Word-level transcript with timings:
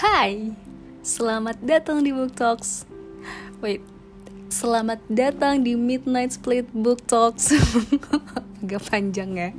Hai, 0.00 0.56
selamat 1.04 1.60
datang 1.60 2.00
di 2.00 2.08
Book 2.08 2.32
Talks. 2.32 2.88
Wait, 3.60 3.84
selamat 4.48 4.96
datang 5.12 5.60
di 5.60 5.76
Midnight 5.76 6.40
Split 6.40 6.64
Book 6.72 7.04
Talks. 7.04 7.52
Agak 8.64 8.80
panjang 8.88 9.36
ya. 9.36 9.50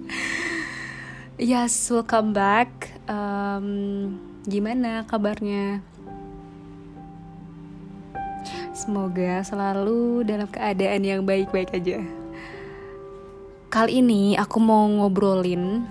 Yes, 1.37 1.77
welcome 1.93 2.33
back. 2.33 2.89
Um, 3.05 4.17
gimana 4.49 5.05
kabarnya? 5.05 5.85
Semoga 8.73 9.45
selalu 9.45 10.25
dalam 10.25 10.49
keadaan 10.49 11.05
yang 11.05 11.21
baik-baik 11.21 11.69
aja. 11.77 12.01
Kali 13.69 14.01
ini 14.01 14.33
aku 14.41 14.57
mau 14.57 14.89
ngobrolin 14.89 15.85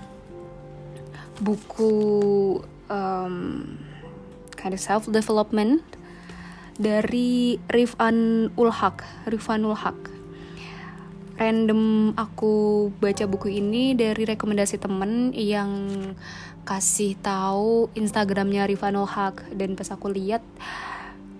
buku 1.39 1.95
um, 2.91 3.79
kind 4.61 4.77
of 4.77 4.81
self 4.81 5.09
development 5.09 5.81
dari 6.77 7.57
Rifan 7.73 8.49
Ulhak. 8.53 9.01
Rifan 9.25 9.65
Ulhak. 9.65 9.97
Random 11.41 12.13
aku 12.13 12.87
baca 13.01 13.25
buku 13.25 13.49
ini 13.57 13.97
dari 13.97 14.29
rekomendasi 14.29 14.77
temen 14.77 15.33
yang 15.33 15.89
kasih 16.61 17.17
tahu 17.17 17.89
Instagramnya 17.97 18.69
Rifan 18.69 18.93
Ulhak 18.93 19.41
dan 19.57 19.73
pas 19.73 19.89
aku 19.89 20.13
lihat 20.13 20.45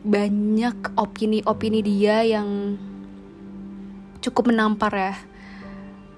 banyak 0.01 0.97
opini-opini 0.97 1.85
dia 1.85 2.25
yang 2.25 2.81
cukup 4.25 4.49
menampar 4.49 4.93
ya. 4.97 5.13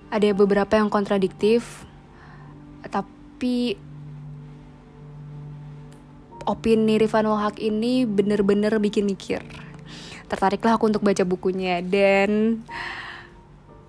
Ada 0.08 0.32
beberapa 0.32 0.78
yang 0.80 0.88
kontradiktif, 0.88 1.84
tapi 2.88 3.76
opini 6.46 7.00
Rifanul 7.00 7.40
Haq 7.40 7.60
ini 7.60 8.08
bener-bener 8.08 8.76
bikin 8.80 9.08
mikir. 9.08 9.44
Tertariklah 10.28 10.80
aku 10.80 10.90
untuk 10.90 11.04
baca 11.04 11.24
bukunya 11.28 11.84
dan 11.84 12.64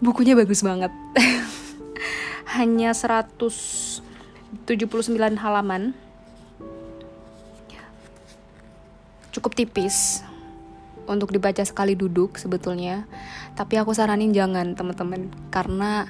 bukunya 0.02 0.34
bagus 0.36 0.62
banget. 0.62 0.90
Hanya 2.58 2.94
179 2.94 4.02
halaman. 5.38 5.94
Cukup 9.34 9.58
tipis 9.58 10.22
untuk 11.10 11.34
dibaca 11.34 11.62
sekali 11.66 11.98
duduk 11.98 12.38
sebetulnya. 12.38 13.04
Tapi 13.58 13.78
aku 13.78 13.90
saranin 13.90 14.30
jangan 14.30 14.78
teman-teman 14.78 15.30
karena 15.50 16.06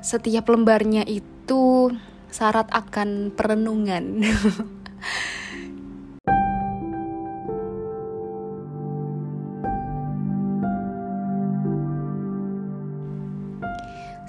setiap 0.00 0.48
lembarnya 0.48 1.04
itu 1.04 1.92
syarat 2.30 2.66
akan 2.70 3.34
perenungan. 3.34 4.22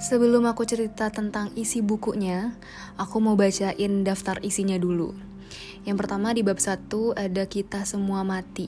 Sebelum 0.02 0.44
aku 0.50 0.66
cerita 0.66 1.14
tentang 1.14 1.54
isi 1.54 1.78
bukunya, 1.78 2.58
aku 2.98 3.22
mau 3.22 3.38
bacain 3.38 4.02
daftar 4.02 4.42
isinya 4.42 4.74
dulu. 4.74 5.14
Yang 5.86 5.96
pertama 6.04 6.34
di 6.34 6.42
bab 6.42 6.58
1 6.58 6.90
ada 7.14 7.46
kita 7.46 7.86
semua 7.86 8.26
mati. 8.26 8.66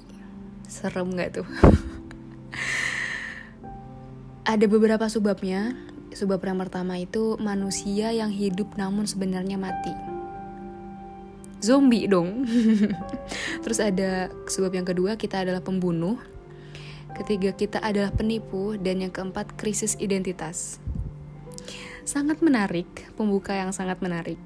Serem 0.71 1.11
gak 1.13 1.43
tuh? 1.43 1.49
ada 4.55 4.65
beberapa 4.71 5.11
subbabnya, 5.11 5.75
Yang 6.15 6.59
pertama 6.71 6.95
itu 6.97 7.35
manusia 7.43 8.15
yang 8.15 8.31
hidup 8.31 8.79
namun 8.79 9.05
sebenarnya 9.11 9.59
mati. 9.59 9.91
Zombie 11.59 12.07
dong. 12.07 12.45
Terus 13.65 13.79
ada 13.81 14.29
sebab 14.47 14.71
yang 14.77 14.87
kedua 14.87 15.19
kita 15.19 15.43
adalah 15.43 15.65
pembunuh. 15.65 16.21
Ketiga 17.15 17.55
kita 17.55 17.81
adalah 17.81 18.13
penipu 18.13 18.79
dan 18.79 19.01
yang 19.01 19.11
keempat 19.11 19.55
krisis 19.59 19.97
identitas. 19.97 20.83
Sangat 22.05 22.45
menarik, 22.45 22.87
pembuka 23.17 23.57
yang 23.57 23.73
sangat 23.73 24.03
menarik. 24.05 24.39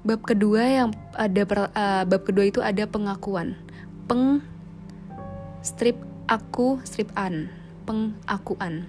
Bab 0.00 0.24
kedua 0.24 0.64
yang 0.64 0.88
ada 1.12 1.42
uh, 1.44 2.02
bab 2.08 2.22
kedua 2.24 2.48
itu 2.48 2.64
ada 2.64 2.88
pengakuan. 2.88 3.58
Peng 4.08 4.40
strip 5.60 6.00
aku 6.24 6.80
strip 6.88 7.12
an, 7.16 7.52
pengakuan. 7.84 8.88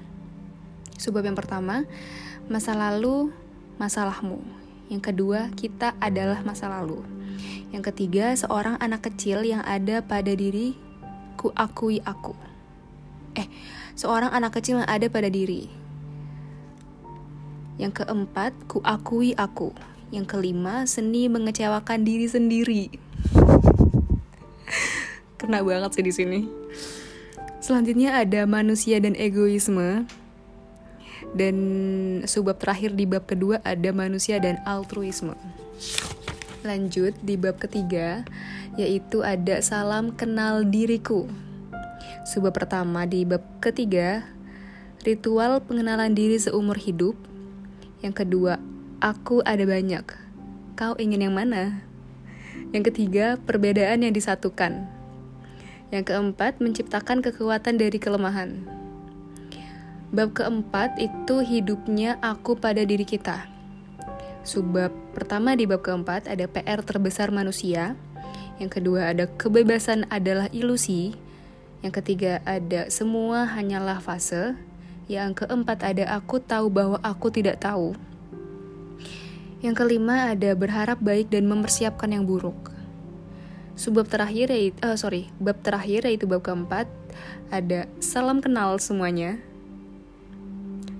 Sebab 0.95 1.27
yang 1.27 1.37
pertama, 1.37 1.83
masa 2.47 2.75
lalu 2.75 3.31
masalahmu. 3.75 4.39
Yang 4.87 5.01
kedua, 5.11 5.49
kita 5.57 5.97
adalah 5.97 6.45
masa 6.45 6.69
lalu. 6.69 7.01
Yang 7.73 7.91
ketiga, 7.91 8.31
seorang 8.37 8.79
anak 8.79 9.11
kecil 9.11 9.43
yang 9.43 9.65
ada 9.65 9.99
pada 9.99 10.31
diri 10.31 10.77
ku 11.35 11.51
akui 11.51 11.99
aku. 12.05 12.31
Eh, 13.35 13.49
seorang 13.97 14.31
anak 14.31 14.61
kecil 14.61 14.79
yang 14.79 14.89
ada 14.89 15.11
pada 15.11 15.27
diri. 15.27 15.67
Yang 17.75 18.05
keempat, 18.05 18.55
ku 18.71 18.79
akui 18.85 19.35
aku. 19.35 19.75
Yang 20.15 20.37
kelima, 20.37 20.87
seni 20.87 21.27
mengecewakan 21.27 22.07
diri 22.07 22.29
sendiri. 22.29 22.83
Kena 25.41 25.59
banget 25.59 25.99
sih 25.99 26.05
di 26.05 26.13
sini. 26.15 26.39
Selanjutnya 27.59 28.15
ada 28.15 28.47
manusia 28.47 29.01
dan 29.03 29.17
egoisme. 29.17 30.07
Dan 31.35 31.55
subbab 32.23 32.55
terakhir 32.63 32.95
di 32.95 33.03
bab 33.03 33.27
kedua 33.27 33.59
ada 33.67 33.91
manusia 33.91 34.39
dan 34.39 34.55
altruisme. 34.63 35.35
Lanjut 36.63 37.11
di 37.19 37.35
bab 37.35 37.59
ketiga, 37.59 38.23
yaitu 38.79 39.19
ada 39.19 39.59
salam 39.59 40.15
kenal 40.15 40.63
diriku. 40.63 41.27
Subbab 42.23 42.55
pertama 42.55 43.03
di 43.03 43.27
bab 43.27 43.43
ketiga, 43.59 44.23
ritual 45.03 45.59
pengenalan 45.59 46.15
diri 46.15 46.39
seumur 46.39 46.79
hidup. 46.79 47.19
Yang 47.99 48.25
kedua, 48.25 48.57
aku 49.03 49.43
ada 49.43 49.67
banyak. 49.67 50.07
Kau 50.79 50.95
ingin 50.95 51.27
yang 51.29 51.35
mana? 51.35 51.83
Yang 52.71 52.95
ketiga, 52.95 53.35
perbedaan 53.43 54.07
yang 54.07 54.15
disatukan. 54.15 54.87
Yang 55.91 56.15
keempat, 56.15 56.63
menciptakan 56.63 57.21
kekuatan 57.21 57.77
dari 57.77 57.99
kelemahan. 58.01 58.84
Bab 60.15 60.31
keempat 60.31 60.95
itu 60.95 61.43
hidupnya 61.43 62.15
aku 62.23 62.55
pada 62.55 62.87
diri 62.87 63.03
kita. 63.03 63.51
Subbab 64.47 64.95
pertama 65.11 65.59
di 65.59 65.67
bab 65.67 65.83
keempat 65.83 66.31
ada 66.31 66.47
PR 66.47 66.79
terbesar 66.87 67.35
manusia. 67.35 67.99
Yang 68.55 68.79
kedua 68.79 69.11
ada 69.11 69.27
kebebasan 69.27 70.07
adalah 70.07 70.47
ilusi. 70.55 71.11
Yang 71.83 71.99
ketiga 71.99 72.39
ada 72.47 72.87
semua 72.87 73.43
hanyalah 73.43 73.99
fase. 73.99 74.55
Yang 75.11 75.43
keempat 75.43 75.83
ada 75.83 76.07
aku 76.15 76.39
tahu 76.39 76.71
bahwa 76.71 76.95
aku 77.03 77.27
tidak 77.35 77.59
tahu. 77.59 77.91
Yang 79.59 79.83
kelima 79.83 80.31
ada 80.31 80.55
berharap 80.55 81.03
baik 81.03 81.27
dan 81.27 81.43
mempersiapkan 81.43 82.15
yang 82.15 82.23
buruk. 82.23 82.71
Subbab 83.75 84.07
terakhir 84.07 84.47
yaitu, 84.47 84.79
uh, 84.79 84.95
sorry, 84.95 85.27
bab 85.43 85.59
terakhir 85.59 86.07
yaitu 86.07 86.23
bab 86.23 86.39
keempat 86.39 86.87
ada 87.51 87.83
salam 87.99 88.39
kenal 88.39 88.79
semuanya 88.79 89.43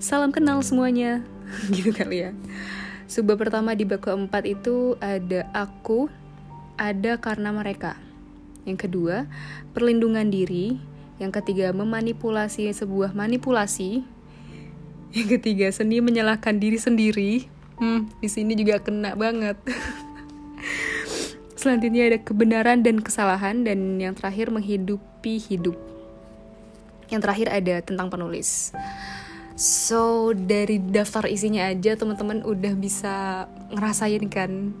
salam 0.06 0.30
kenal 0.30 0.62
semuanya. 0.62 1.26
Gitu 1.74 1.90
kali 1.90 2.22
ya. 2.22 2.30
Subbab 3.10 3.42
pertama 3.42 3.74
di 3.74 3.82
bab 3.82 3.98
keempat 3.98 4.46
itu 4.46 4.94
ada 5.02 5.50
aku 5.50 6.06
ada 6.78 7.18
karena 7.18 7.50
mereka. 7.50 7.98
Yang 8.62 8.86
kedua 8.86 9.26
perlindungan 9.74 10.30
diri. 10.30 10.78
Yang 11.18 11.42
ketiga 11.42 11.74
memanipulasi 11.74 12.70
sebuah 12.70 13.18
manipulasi. 13.18 14.06
Yang 15.10 15.28
ketiga 15.38 15.66
seni 15.74 15.98
menyalahkan 15.98 16.54
diri 16.54 16.78
sendiri. 16.78 17.32
Hmm, 17.82 18.06
di 18.22 18.30
sini 18.30 18.54
juga 18.54 18.78
kena 18.78 19.18
banget. 19.18 19.58
Selanjutnya 21.60 22.14
ada 22.14 22.18
kebenaran 22.22 22.84
dan 22.86 23.02
kesalahan. 23.02 23.66
Dan 23.66 23.98
yang 23.98 24.14
terakhir 24.14 24.54
menghidupi 24.54 25.40
hidup. 25.40 25.74
Yang 27.10 27.20
terakhir 27.26 27.48
ada 27.50 27.74
tentang 27.82 28.06
penulis 28.12 28.70
So 29.56 30.36
dari 30.36 30.76
daftar 30.76 31.24
isinya 31.32 31.64
aja 31.64 31.96
teman-teman 31.96 32.44
udah 32.44 32.76
bisa 32.76 33.48
ngerasain 33.72 34.28
kan 34.28 34.76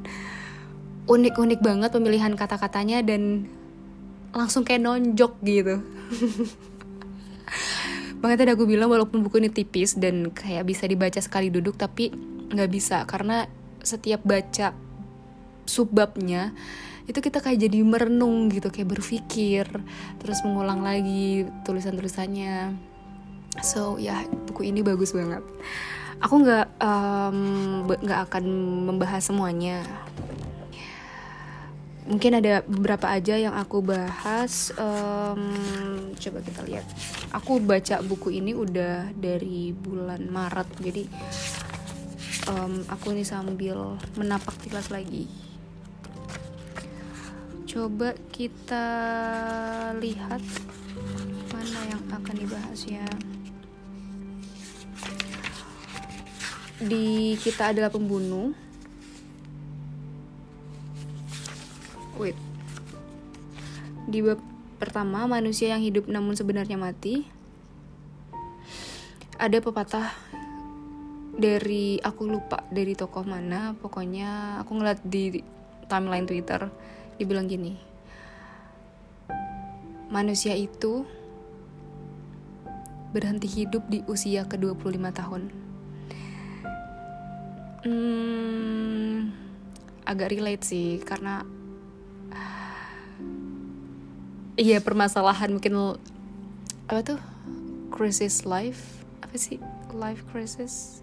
unik-unik 1.08 1.64
banget 1.64 1.96
pemilihan 1.96 2.36
kata-katanya 2.36 3.00
dan 3.00 3.48
langsung 4.36 4.68
kayak 4.68 4.84
nonjok 4.84 5.32
gitu. 5.48 5.80
Makanya 8.20 8.38
tadi 8.44 8.52
aku 8.52 8.68
bilang 8.68 8.92
walaupun 8.92 9.24
buku 9.24 9.40
ini 9.40 9.48
tipis 9.48 9.96
dan 9.96 10.28
kayak 10.28 10.68
bisa 10.68 10.84
dibaca 10.84 11.24
sekali 11.24 11.48
duduk 11.48 11.80
tapi 11.80 12.12
nggak 12.52 12.68
bisa 12.68 13.08
karena 13.08 13.48
setiap 13.80 14.20
baca 14.28 14.76
subbabnya 15.64 16.52
itu 17.06 17.22
kita 17.22 17.38
kayak 17.38 17.64
jadi 17.64 17.86
merenung 17.86 18.50
gitu 18.50 18.68
kayak 18.68 18.98
berpikir 18.98 19.64
terus 20.18 20.42
mengulang 20.42 20.82
lagi 20.82 21.46
tulisan-tulisannya 21.62 22.74
so 23.62 23.96
ya 24.00 24.24
buku 24.50 24.68
ini 24.72 24.80
bagus 24.80 25.12
banget. 25.12 25.44
Aku 26.24 26.40
nggak 26.40 26.80
nggak 28.02 28.20
um, 28.20 28.24
akan 28.26 28.44
membahas 28.88 29.28
semuanya. 29.28 29.84
Mungkin 32.06 32.38
ada 32.38 32.62
beberapa 32.64 33.10
aja 33.10 33.34
yang 33.34 33.52
aku 33.52 33.82
bahas. 33.82 34.72
Um, 34.80 36.14
coba 36.16 36.38
kita 36.40 36.62
lihat. 36.64 36.86
Aku 37.36 37.60
baca 37.60 38.00
buku 38.00 38.40
ini 38.40 38.56
udah 38.56 39.12
dari 39.12 39.76
bulan 39.76 40.24
Maret 40.30 40.68
jadi 40.80 41.04
um, 42.48 42.82
aku 42.88 43.12
ini 43.12 43.26
sambil 43.26 43.98
menapak 44.16 44.54
tilas 44.62 44.88
lagi. 44.88 45.28
Coba 47.66 48.16
kita 48.32 48.86
lihat 50.00 50.42
mana 51.52 51.80
yang 51.92 52.02
akan 52.08 52.34
dibahas 52.40 52.80
ya 52.88 53.04
di 56.76 57.36
kita 57.40 57.72
adalah 57.72 57.88
pembunuh. 57.88 58.52
Wait. 62.20 62.36
Di 64.08 64.20
bab 64.20 64.40
pertama 64.76 65.24
manusia 65.24 65.72
yang 65.72 65.80
hidup 65.80 66.04
namun 66.08 66.36
sebenarnya 66.36 66.76
mati. 66.76 67.24
Ada 69.36 69.60
pepatah 69.60 70.12
dari 71.36 72.00
aku 72.00 72.28
lupa 72.28 72.64
dari 72.68 72.92
tokoh 72.92 73.24
mana. 73.24 73.72
Pokoknya 73.76 74.60
aku 74.60 74.76
ngeliat 74.76 75.00
di 75.04 75.40
timeline 75.88 76.28
Twitter 76.28 76.68
dibilang 77.16 77.48
gini. 77.48 77.76
Manusia 80.12 80.52
itu 80.52 81.04
berhenti 83.12 83.48
hidup 83.48 83.88
di 83.88 84.04
usia 84.04 84.44
ke-25 84.44 85.04
tahun 85.12 85.65
hmm, 87.86 89.30
agak 90.02 90.34
relate 90.34 90.66
sih 90.66 90.98
karena 91.06 91.46
iya 94.66 94.82
permasalahan 94.82 95.54
mungkin 95.54 96.02
apa 96.90 97.00
tuh? 97.02 97.20
Crisis 97.94 98.42
life 98.42 99.06
apa 99.22 99.38
sih? 99.38 99.62
Life 99.94 100.26
crisis? 100.28 101.00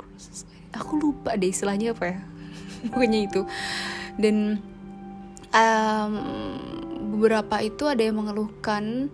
Crisis 0.00 0.48
aku 0.72 0.98
lupa 0.98 1.36
deh 1.36 1.52
istilahnya 1.52 1.92
apa 1.92 2.16
ya. 2.16 2.18
Pokoknya 2.90 3.20
itu. 3.28 3.40
Dan 4.16 4.58
um, 5.52 6.12
beberapa 7.16 7.60
itu 7.60 7.84
ada 7.86 8.02
yang 8.02 8.18
mengeluhkan 8.18 9.12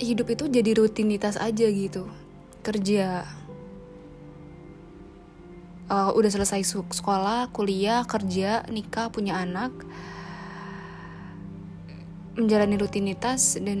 hidup 0.00 0.32
itu 0.32 0.48
jadi 0.48 0.70
rutinitas 0.78 1.36
aja 1.36 1.66
gitu. 1.68 2.08
Kerja 2.64 3.26
uh, 5.90 6.14
udah 6.14 6.30
selesai 6.30 6.62
sekolah 6.94 7.50
kuliah 7.50 8.06
kerja 8.06 8.62
nikah 8.70 9.10
punya 9.10 9.42
anak 9.42 9.74
menjalani 12.38 12.78
rutinitas 12.78 13.58
dan 13.58 13.78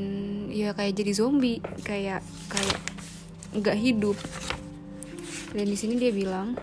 ya 0.50 0.74
kayak 0.74 0.98
jadi 0.98 1.12
zombie 1.14 1.62
kayak 1.86 2.20
kayak 2.50 2.78
nggak 3.54 3.78
hidup. 3.78 4.18
Dan 5.54 5.66
di 5.66 5.78
sini 5.78 5.98
dia 5.98 6.10
bilang 6.14 6.54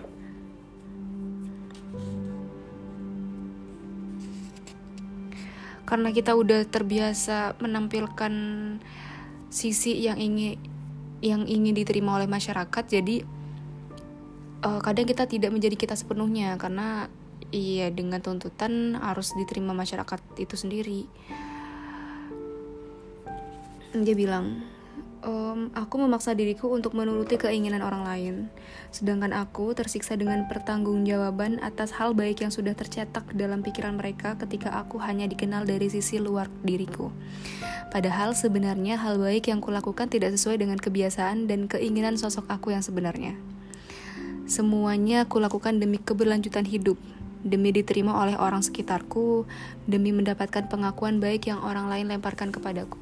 karena 5.88 6.12
kita 6.12 6.36
udah 6.36 6.68
terbiasa 6.68 7.56
menampilkan 7.64 8.32
sisi 9.48 10.04
yang 10.04 10.20
ingin 10.20 10.60
yang 11.24 11.48
ingin 11.48 11.72
diterima 11.72 12.20
oleh 12.20 12.28
masyarakat 12.28 12.84
jadi 12.84 13.24
uh, 14.64 14.80
kadang 14.82 15.06
kita 15.06 15.28
tidak 15.28 15.50
menjadi 15.54 15.76
kita 15.76 15.94
sepenuhnya 15.94 16.56
karena 16.56 17.10
iya 17.54 17.88
dengan 17.88 18.20
tuntutan 18.20 18.98
harus 18.98 19.32
diterima 19.38 19.72
masyarakat 19.72 20.20
itu 20.36 20.54
sendiri 20.56 21.08
dia 23.96 24.12
bilang, 24.12 24.68
ehm, 25.24 25.72
aku 25.72 25.96
memaksa 25.96 26.36
diriku 26.36 26.68
untuk 26.68 26.92
menuruti 26.92 27.40
keinginan 27.40 27.80
orang 27.80 28.04
lain, 28.04 28.34
sedangkan 28.92 29.32
aku 29.32 29.72
tersiksa 29.72 30.14
dengan 30.14 30.44
pertanggungjawaban 30.44 31.56
atas 31.64 31.96
hal 31.96 32.12
baik 32.12 32.44
yang 32.44 32.52
sudah 32.52 32.76
tercetak 32.76 33.24
dalam 33.32 33.64
pikiran 33.64 33.96
mereka 33.96 34.36
ketika 34.36 34.76
aku 34.76 35.00
hanya 35.00 35.24
dikenal 35.24 35.64
dari 35.64 35.88
sisi 35.88 36.20
luar 36.20 36.52
diriku. 36.60 37.08
Padahal 37.88 38.36
sebenarnya 38.36 39.00
hal 39.00 39.16
baik 39.16 39.48
yang 39.48 39.64
kulakukan 39.64 40.12
tidak 40.12 40.36
sesuai 40.36 40.60
dengan 40.60 40.76
kebiasaan 40.76 41.48
dan 41.48 41.64
keinginan 41.64 42.20
sosok 42.20 42.44
aku 42.52 42.76
yang 42.76 42.84
sebenarnya. 42.84 43.40
Semuanya 44.48 45.28
kulakukan 45.28 45.76
demi 45.76 46.00
keberlanjutan 46.00 46.64
hidup, 46.64 46.96
demi 47.44 47.68
diterima 47.68 48.16
oleh 48.16 48.32
orang 48.40 48.64
sekitarku, 48.64 49.44
demi 49.84 50.08
mendapatkan 50.08 50.64
pengakuan 50.72 51.20
baik 51.20 51.52
yang 51.52 51.60
orang 51.60 51.92
lain 51.92 52.08
lemparkan 52.08 52.48
kepadaku. 52.48 52.96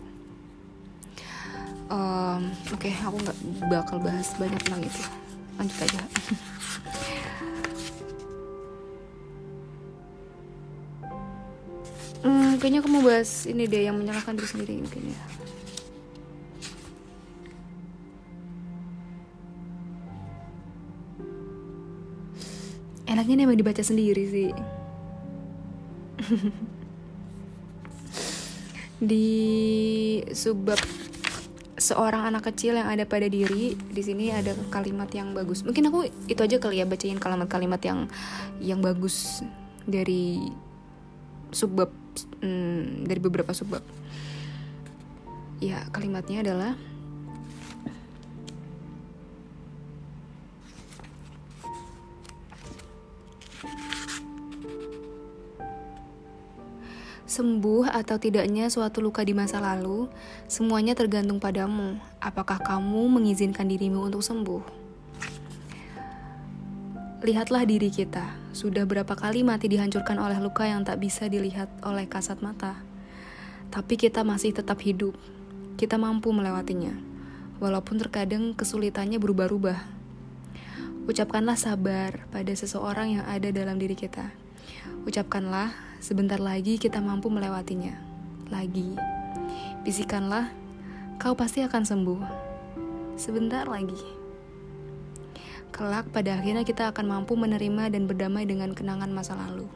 Um, 1.86 2.50
oke 2.74 2.82
okay, 2.82 2.98
aku 2.98 3.22
nggak 3.22 3.38
bakal 3.70 4.02
bahas 4.02 4.34
banyak 4.34 4.58
tentang 4.58 4.82
itu. 4.82 5.02
Lanjut 5.54 5.78
aja. 5.86 6.00
Hmm, 12.26 12.58
kayaknya 12.58 12.82
aku 12.82 12.90
mau 12.90 13.06
bahas 13.06 13.46
ini 13.46 13.70
deh 13.70 13.86
yang 13.86 13.94
menyalahkan 13.94 14.34
diri 14.34 14.48
sendiri 14.50 14.82
mungkin 14.82 15.14
ya 15.14 15.35
enaknya 23.06 23.34
nih 23.38 23.44
emang 23.46 23.58
dibaca 23.58 23.82
sendiri 23.82 24.24
sih. 24.28 24.50
Di 29.10 29.28
subbab 30.32 30.80
seorang 31.76 32.32
anak 32.32 32.48
kecil 32.50 32.80
yang 32.80 32.88
ada 32.88 33.04
pada 33.04 33.28
diri 33.28 33.76
di 33.76 34.02
sini 34.02 34.32
ada 34.32 34.56
kalimat 34.72 35.12
yang 35.12 35.36
bagus. 35.36 35.62
Mungkin 35.62 35.92
aku 35.92 36.08
itu 36.26 36.40
aja 36.40 36.56
kali 36.56 36.80
ya 36.80 36.88
bacain 36.88 37.20
kalimat-kalimat 37.20 37.80
yang 37.84 38.08
yang 38.58 38.80
bagus 38.80 39.44
dari 39.84 40.40
subbab 41.52 41.92
hmm, 42.40 43.04
dari 43.04 43.20
beberapa 43.20 43.52
subbab. 43.52 43.84
Ya 45.60 45.84
kalimatnya 45.92 46.40
adalah 46.40 46.72
Sembuh 57.26 57.90
atau 57.90 58.22
tidaknya 58.22 58.70
suatu 58.70 59.02
luka 59.02 59.26
di 59.26 59.34
masa 59.34 59.58
lalu, 59.58 60.06
semuanya 60.46 60.94
tergantung 60.94 61.42
padamu. 61.42 61.98
Apakah 62.22 62.62
kamu 62.62 63.10
mengizinkan 63.10 63.66
dirimu 63.66 64.06
untuk 64.06 64.22
sembuh? 64.22 64.62
Lihatlah 67.26 67.66
diri 67.66 67.90
kita. 67.90 68.30
Sudah 68.54 68.86
berapa 68.86 69.10
kali 69.18 69.42
mati 69.42 69.66
dihancurkan 69.66 70.22
oleh 70.22 70.38
luka 70.38 70.70
yang 70.70 70.86
tak 70.86 71.02
bisa 71.02 71.26
dilihat 71.26 71.66
oleh 71.82 72.06
kasat 72.06 72.38
mata. 72.46 72.78
Tapi 73.74 73.98
kita 73.98 74.22
masih 74.22 74.54
tetap 74.54 74.78
hidup. 74.86 75.18
Kita 75.74 75.98
mampu 75.98 76.30
melewatinya. 76.30 76.94
Walaupun 77.58 77.98
terkadang 77.98 78.54
kesulitannya 78.54 79.18
berubah-ubah. 79.18 79.82
Ucapkanlah 81.10 81.58
sabar 81.58 82.22
pada 82.30 82.54
seseorang 82.54 83.18
yang 83.18 83.26
ada 83.26 83.50
dalam 83.50 83.82
diri 83.82 83.98
kita. 83.98 84.30
Ucapkanlah 85.02 85.85
Sebentar 85.96 86.36
lagi 86.36 86.76
kita 86.76 87.00
mampu 87.00 87.32
melewatinya. 87.32 87.96
Lagi. 88.52 88.92
Bisikanlah, 89.80 90.52
kau 91.16 91.32
pasti 91.32 91.64
akan 91.64 91.82
sembuh. 91.82 92.20
Sebentar 93.16 93.64
lagi. 93.64 93.96
Kelak 95.72 96.12
pada 96.12 96.36
akhirnya 96.36 96.68
kita 96.68 96.92
akan 96.92 97.08
mampu 97.08 97.32
menerima 97.36 97.92
dan 97.92 98.04
berdamai 98.04 98.44
dengan 98.44 98.76
kenangan 98.76 99.08
masa 99.12 99.36
lalu. 99.36 99.68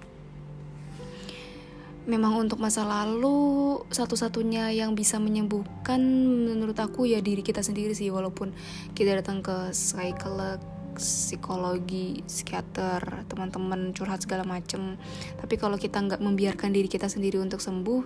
Memang 2.09 2.37
untuk 2.37 2.61
masa 2.61 2.85
lalu 2.85 3.81
satu-satunya 3.93 4.73
yang 4.73 4.97
bisa 4.97 5.21
menyembuhkan 5.21 6.01
menurut 6.49 6.77
aku 6.81 7.05
ya 7.05 7.21
diri 7.21 7.45
kita 7.45 7.61
sendiri 7.61 7.93
sih 7.93 8.09
walaupun 8.09 8.57
kita 8.97 9.21
datang 9.21 9.45
ke 9.45 9.73
psikolog 9.73 10.80
psikologi, 10.97 12.23
psikiater, 12.27 13.27
teman-teman 13.31 13.95
curhat 13.95 14.25
segala 14.25 14.43
macem. 14.43 14.99
Tapi 15.39 15.55
kalau 15.61 15.77
kita 15.79 16.01
nggak 16.01 16.23
membiarkan 16.23 16.75
diri 16.75 16.89
kita 16.91 17.07
sendiri 17.07 17.39
untuk 17.39 17.63
sembuh, 17.63 18.03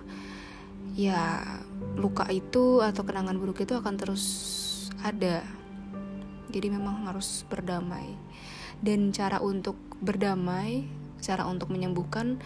ya 0.95 1.43
luka 1.99 2.27
itu 2.31 2.79
atau 2.83 3.03
kenangan 3.03 3.35
buruk 3.39 3.63
itu 3.63 3.73
akan 3.75 3.95
terus 3.97 4.23
ada. 5.01 5.41
Jadi 6.49 6.67
memang 6.71 7.07
harus 7.09 7.43
berdamai. 7.47 8.15
Dan 8.79 9.11
cara 9.15 9.39
untuk 9.39 9.75
berdamai, 10.03 10.85
cara 11.23 11.47
untuk 11.47 11.71
menyembuhkan 11.71 12.39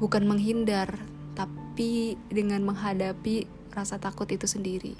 bukan 0.00 0.24
menghindar, 0.24 0.96
tapi 1.36 2.16
dengan 2.32 2.64
menghadapi 2.64 3.44
rasa 3.74 4.00
takut 4.00 4.26
itu 4.32 4.48
sendiri. 4.48 4.94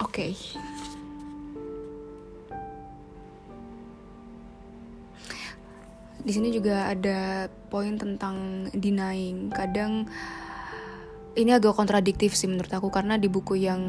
Oke. 0.00 0.32
Okay. 0.32 0.71
Di 6.22 6.30
sini 6.30 6.54
juga 6.54 6.86
ada 6.86 7.50
poin 7.66 7.98
tentang 7.98 8.68
denying. 8.70 9.50
Kadang 9.50 10.06
ini 11.34 11.50
agak 11.50 11.74
kontradiktif 11.74 12.36
sih 12.36 12.46
menurut 12.46 12.70
aku 12.70 12.92
karena 12.92 13.18
di 13.18 13.26
buku 13.26 13.58
yang 13.58 13.82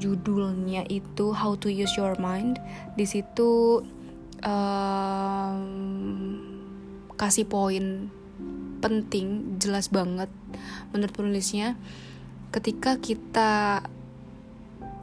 judulnya 0.00 0.86
itu 0.88 1.34
How 1.36 1.58
to 1.60 1.68
Use 1.68 1.98
Your 1.98 2.16
Mind 2.16 2.56
di 2.94 3.04
situ 3.04 3.82
um, 4.40 5.60
kasih 7.18 7.44
poin 7.44 8.08
penting 8.80 9.60
jelas 9.60 9.92
banget 9.92 10.32
menurut 10.94 11.12
penulisnya. 11.12 11.76
Ketika 12.50 12.98
kita 12.98 13.84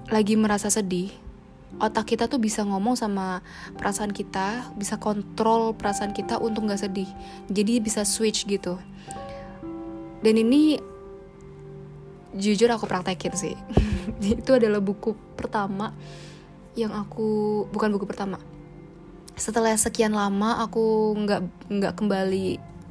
lagi 0.07 0.36
merasa 0.36 0.67
sedih 0.71 1.26
otak 1.77 2.17
kita 2.17 2.25
tuh 2.25 2.41
bisa 2.41 2.65
ngomong 2.65 2.98
sama 2.98 3.46
perasaan 3.77 4.10
kita 4.10 4.74
bisa 4.74 4.98
kontrol 4.98 5.77
perasaan 5.77 6.13
kita 6.13 6.41
untuk 6.41 6.65
nggak 6.65 6.81
sedih. 6.81 7.10
Jadi 7.50 7.79
bisa 7.81 8.01
switch 8.01 8.50
gitu. 8.50 8.81
Dan 10.22 10.36
ini 10.41 10.81
jujur 12.34 12.69
aku 12.74 12.89
praktekin 12.89 13.34
sih. 13.38 13.55
Itu 14.41 14.57
adalah 14.57 14.81
buku 14.81 15.13
pertama 15.38 15.93
yang 16.77 16.93
aku 16.93 17.65
bukan 17.69 17.93
buku 17.93 18.05
pertama. 18.10 18.41
Setelah 19.38 19.77
sekian 19.77 20.17
lama 20.17 20.65
aku 20.65 21.13
nggak 21.13 21.41
nggak 21.69 21.93
kembali 21.93 22.48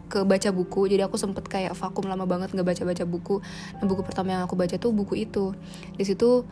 ke 0.07 0.23
baca 0.23 0.51
buku. 0.55 0.87
Jadi 0.87 1.03
aku 1.03 1.19
sempet 1.19 1.47
kayak 1.51 1.75
vakum 1.75 2.07
lama 2.07 2.23
banget 2.27 2.55
nggak 2.55 2.67
baca 2.67 2.83
baca 2.87 3.05
buku. 3.07 3.43
Nah 3.79 3.85
buku 3.87 4.07
pertama 4.07 4.39
yang 4.39 4.43
aku 4.47 4.55
baca 4.55 4.79
tuh 4.79 4.95
buku 4.95 5.27
itu. 5.27 5.51
Di 5.99 6.07
situ 6.07 6.47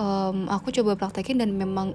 um, 0.00 0.48
aku 0.48 0.72
coba 0.72 0.96
praktekin 0.96 1.36
dan 1.36 1.52
memang 1.52 1.92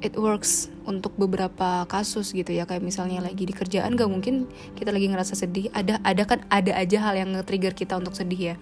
it 0.00 0.16
works 0.16 0.72
untuk 0.88 1.12
beberapa 1.20 1.84
kasus 1.84 2.32
gitu 2.32 2.50
ya. 2.50 2.64
Kayak 2.64 2.84
misalnya 2.84 3.20
lagi 3.20 3.44
di 3.44 3.52
kerjaan 3.52 3.94
gak 3.94 4.08
mungkin 4.08 4.48
kita 4.74 4.90
lagi 4.90 5.12
ngerasa 5.12 5.36
sedih. 5.36 5.68
Ada 5.76 6.00
ada 6.00 6.22
kan 6.24 6.40
ada 6.48 6.72
aja 6.72 7.04
hal 7.04 7.20
yang 7.20 7.36
nge-trigger 7.36 7.76
kita 7.76 8.00
untuk 8.00 8.16
sedih 8.16 8.54
ya. 8.54 8.56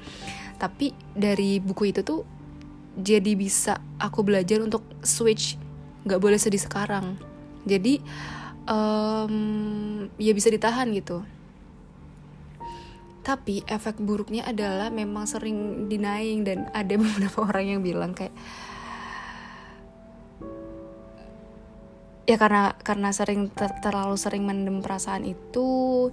Tapi 0.58 0.94
dari 1.14 1.62
buku 1.62 1.94
itu 1.94 2.02
tuh 2.02 2.26
jadi 2.98 3.32
bisa 3.38 3.78
aku 4.02 4.26
belajar 4.26 4.60
untuk 4.60 4.82
switch. 5.00 5.56
Nggak 6.02 6.20
boleh 6.20 6.38
sedih 6.38 6.60
sekarang. 6.60 7.14
Jadi 7.62 8.02
um, 8.66 10.06
ya 10.18 10.34
bisa 10.34 10.50
ditahan 10.50 10.90
gitu. 10.94 11.22
Tapi 13.22 13.62
efek 13.70 14.02
buruknya 14.02 14.42
adalah 14.42 14.90
memang 14.90 15.30
sering 15.30 15.86
denying 15.86 16.42
dan 16.42 16.66
ada 16.74 16.98
beberapa 17.02 17.46
orang 17.46 17.78
yang 17.78 17.80
bilang 17.82 18.14
kayak 18.14 18.34
ya 22.23 22.38
karena 22.38 22.79
karena 22.79 23.11
sering 23.11 23.50
ter, 23.50 23.71
terlalu 23.83 24.14
sering 24.14 24.47
mendem 24.47 24.79
perasaan 24.79 25.26
itu 25.26 26.11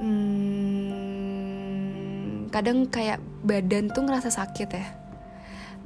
hmm, 0.00 1.20
kadang 2.48 2.88
kayak 2.88 3.20
badan 3.44 3.92
tuh 3.92 4.02
ngerasa 4.08 4.32
sakit 4.32 4.68
ya. 4.72 4.86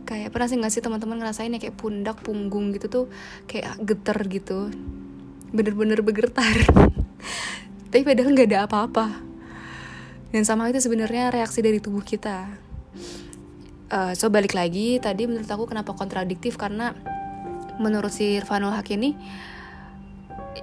Kayak 0.05 0.37
pernah 0.37 0.49
sih 0.53 0.61
nggak 0.61 0.73
sih 0.73 0.85
teman-teman 0.85 1.17
ngerasain 1.17 1.49
ya 1.49 1.59
kayak 1.61 1.81
pundak 1.81 2.21
punggung 2.21 2.77
gitu 2.77 2.87
tuh 2.93 3.09
kayak 3.49 3.81
geter 3.83 4.19
gitu. 4.29 4.71
Bener-bener 5.51 6.05
bergetar. 6.05 6.55
Tapi 7.91 8.03
padahal 8.05 8.35
nggak 8.35 8.49
ada 8.53 8.67
apa-apa. 8.69 9.07
Dan 10.35 10.43
sama 10.43 10.67
itu 10.67 10.83
sebenarnya 10.83 11.31
reaksi 11.31 11.63
dari 11.63 11.79
tubuh 11.79 12.03
kita. 12.03 12.51
Uh, 13.87 14.11
so 14.19 14.27
balik 14.27 14.51
lagi 14.57 14.99
tadi 14.99 15.31
menurut 15.31 15.47
aku 15.47 15.71
kenapa 15.71 15.95
kontradiktif? 15.95 16.59
Karena 16.59 16.91
menurut 17.83 18.11
si 18.11 18.39
Irfanul 18.39 18.75
Haq 18.75 18.95
ini 18.95 19.17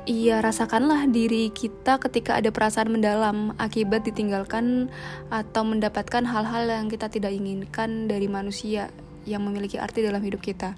Iya, 0.07 0.41
rasakanlah 0.41 1.05
diri 1.13 1.53
kita 1.53 2.01
ketika 2.01 2.33
ada 2.39 2.49
perasaan 2.49 2.89
mendalam 2.89 3.53
akibat 3.61 4.01
ditinggalkan 4.01 4.89
atau 5.29 5.61
mendapatkan 5.61 6.25
hal-hal 6.25 6.65
yang 6.65 6.87
kita 6.89 7.05
tidak 7.11 7.35
inginkan 7.35 8.09
dari 8.09 8.25
manusia 8.25 8.89
yang 9.29 9.45
memiliki 9.45 9.77
arti 9.77 10.01
dalam 10.01 10.23
hidup 10.23 10.41
kita. 10.41 10.73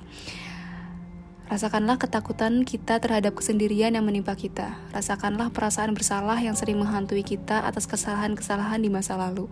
Rasakanlah 1.51 1.99
ketakutan 1.99 2.63
kita 2.63 3.03
terhadap 3.03 3.35
kesendirian 3.35 3.91
yang 3.91 4.07
menimpa 4.07 4.31
kita. 4.31 4.79
Rasakanlah 4.95 5.51
perasaan 5.51 5.91
bersalah 5.91 6.39
yang 6.39 6.55
sering 6.55 6.79
menghantui 6.79 7.19
kita 7.19 7.67
atas 7.67 7.83
kesalahan-kesalahan 7.83 8.79
di 8.79 8.87
masa 8.87 9.19
lalu. 9.19 9.51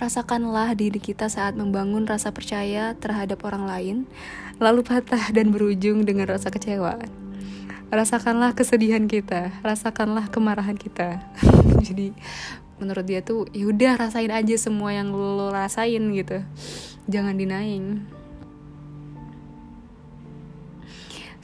Rasakanlah 0.00 0.72
diri 0.72 0.96
kita 0.96 1.28
saat 1.28 1.52
membangun 1.52 2.08
rasa 2.08 2.32
percaya 2.32 2.96
terhadap 2.96 3.44
orang 3.44 3.68
lain, 3.68 3.96
lalu 4.56 4.80
patah 4.80 5.28
dan 5.36 5.52
berujung 5.52 6.08
dengan 6.08 6.32
rasa 6.32 6.48
kecewa. 6.48 6.96
Rasakanlah 7.92 8.56
kesedihan 8.56 9.04
kita, 9.04 9.52
rasakanlah 9.60 10.32
kemarahan 10.32 10.80
kita. 10.80 11.20
Jadi 11.86 12.16
menurut 12.80 13.04
dia 13.04 13.20
tuh 13.20 13.44
yaudah 13.52 14.00
rasain 14.00 14.32
aja 14.32 14.56
semua 14.56 14.96
yang 14.96 15.12
lo, 15.12 15.52
rasain 15.52 16.02
gitu. 16.16 16.40
Jangan 17.04 17.36
dinaing. 17.36 18.17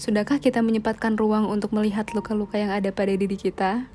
Sudahkah 0.04 0.36
kita 0.36 0.60
menyempatkan 0.60 1.16
ruang 1.16 1.48
untuk 1.48 1.72
melihat 1.72 2.04
luka-luka 2.12 2.60
yang 2.60 2.68
ada 2.68 2.92
pada 2.92 3.16
diri 3.16 3.40
kita? 3.40 3.88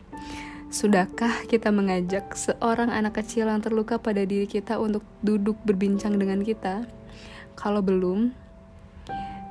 Sudahkah 0.74 1.46
kita 1.46 1.70
mengajak 1.70 2.34
seorang 2.34 2.90
anak 2.90 3.22
kecil 3.22 3.46
yang 3.46 3.62
terluka 3.62 4.02
pada 4.02 4.26
diri 4.26 4.50
kita 4.50 4.82
untuk 4.82 5.06
duduk 5.22 5.62
berbincang 5.62 6.18
dengan 6.18 6.42
kita? 6.42 6.90
Kalau 7.54 7.86
belum, 7.86 8.34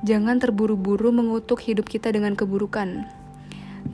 jangan 0.03 0.43
terburu-buru 0.43 1.15
mengutuk 1.15 1.63
hidup 1.63 1.87
kita 1.87 2.11
dengan 2.11 2.35
keburukan. 2.35 3.07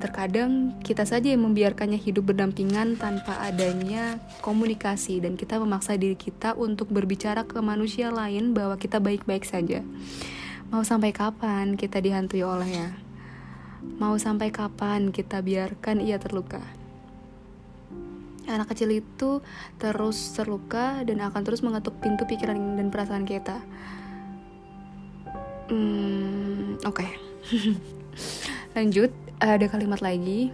Terkadang 0.02 0.82
kita 0.82 1.06
saja 1.06 1.38
yang 1.38 1.46
membiarkannya 1.46 2.02
hidup 2.02 2.34
berdampingan 2.34 2.98
tanpa 2.98 3.46
adanya 3.46 4.18
komunikasi 4.42 5.22
dan 5.22 5.38
kita 5.38 5.62
memaksa 5.62 6.02
diri 6.02 6.18
kita 6.18 6.58
untuk 6.58 6.90
berbicara 6.90 7.46
ke 7.46 7.62
manusia 7.62 8.10
lain 8.10 8.58
bahwa 8.58 8.74
kita 8.74 8.98
baik-baik 8.98 9.46
saja. 9.46 9.86
Mau 10.76 10.84
sampai 10.84 11.16
kapan 11.16 11.80
kita 11.80 12.04
dihantui 12.04 12.44
olehnya? 12.44 12.92
Mau 13.96 14.20
sampai 14.20 14.52
kapan 14.52 15.08
kita 15.08 15.40
biarkan 15.40 16.04
ia 16.04 16.20
terluka? 16.20 16.60
Anak 18.44 18.76
kecil 18.76 19.00
itu 19.00 19.40
terus 19.80 20.36
terluka 20.36 21.00
dan 21.08 21.24
akan 21.24 21.48
terus 21.48 21.64
mengetuk 21.64 21.96
pintu 22.04 22.28
pikiran 22.28 22.60
dan 22.76 22.92
perasaan 22.92 23.24
kita. 23.24 23.64
Hmm, 25.72 26.76
oke. 26.84 27.08
Okay. 27.08 27.12
Lanjut, 28.76 29.16
ada 29.40 29.72
kalimat 29.72 30.04
lagi. 30.04 30.52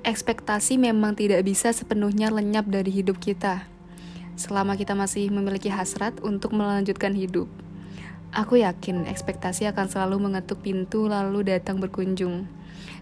Ekspektasi 0.00 0.80
memang 0.80 1.12
tidak 1.12 1.44
bisa 1.44 1.76
sepenuhnya 1.76 2.32
lenyap 2.32 2.64
dari 2.72 2.88
hidup 2.88 3.20
kita 3.20 3.68
selama 4.40 4.72
kita 4.80 4.96
masih 4.96 5.28
memiliki 5.28 5.68
hasrat 5.68 6.16
untuk 6.24 6.56
melanjutkan 6.56 7.12
hidup. 7.12 7.44
Aku 8.32 8.56
yakin 8.56 9.04
ekspektasi 9.04 9.68
akan 9.68 9.92
selalu 9.92 10.16
mengetuk 10.16 10.64
pintu 10.64 11.12
lalu 11.12 11.44
datang 11.44 11.76
berkunjung. 11.76 12.48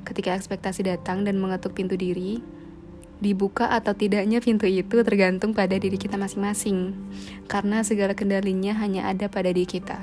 Ketika 0.02 0.34
ekspektasi 0.34 0.82
datang 0.82 1.22
dan 1.22 1.38
mengetuk 1.38 1.78
pintu 1.78 1.94
diri, 1.94 2.42
dibuka 3.22 3.70
atau 3.70 3.94
tidaknya 3.94 4.42
pintu 4.42 4.66
itu 4.66 5.04
tergantung 5.06 5.54
pada 5.54 5.78
diri 5.78 5.94
kita 5.94 6.18
masing-masing. 6.18 6.96
Karena 7.46 7.86
segala 7.86 8.18
kendalinya 8.18 8.74
hanya 8.82 9.06
ada 9.06 9.30
pada 9.30 9.54
diri 9.54 9.68
kita. 9.68 10.02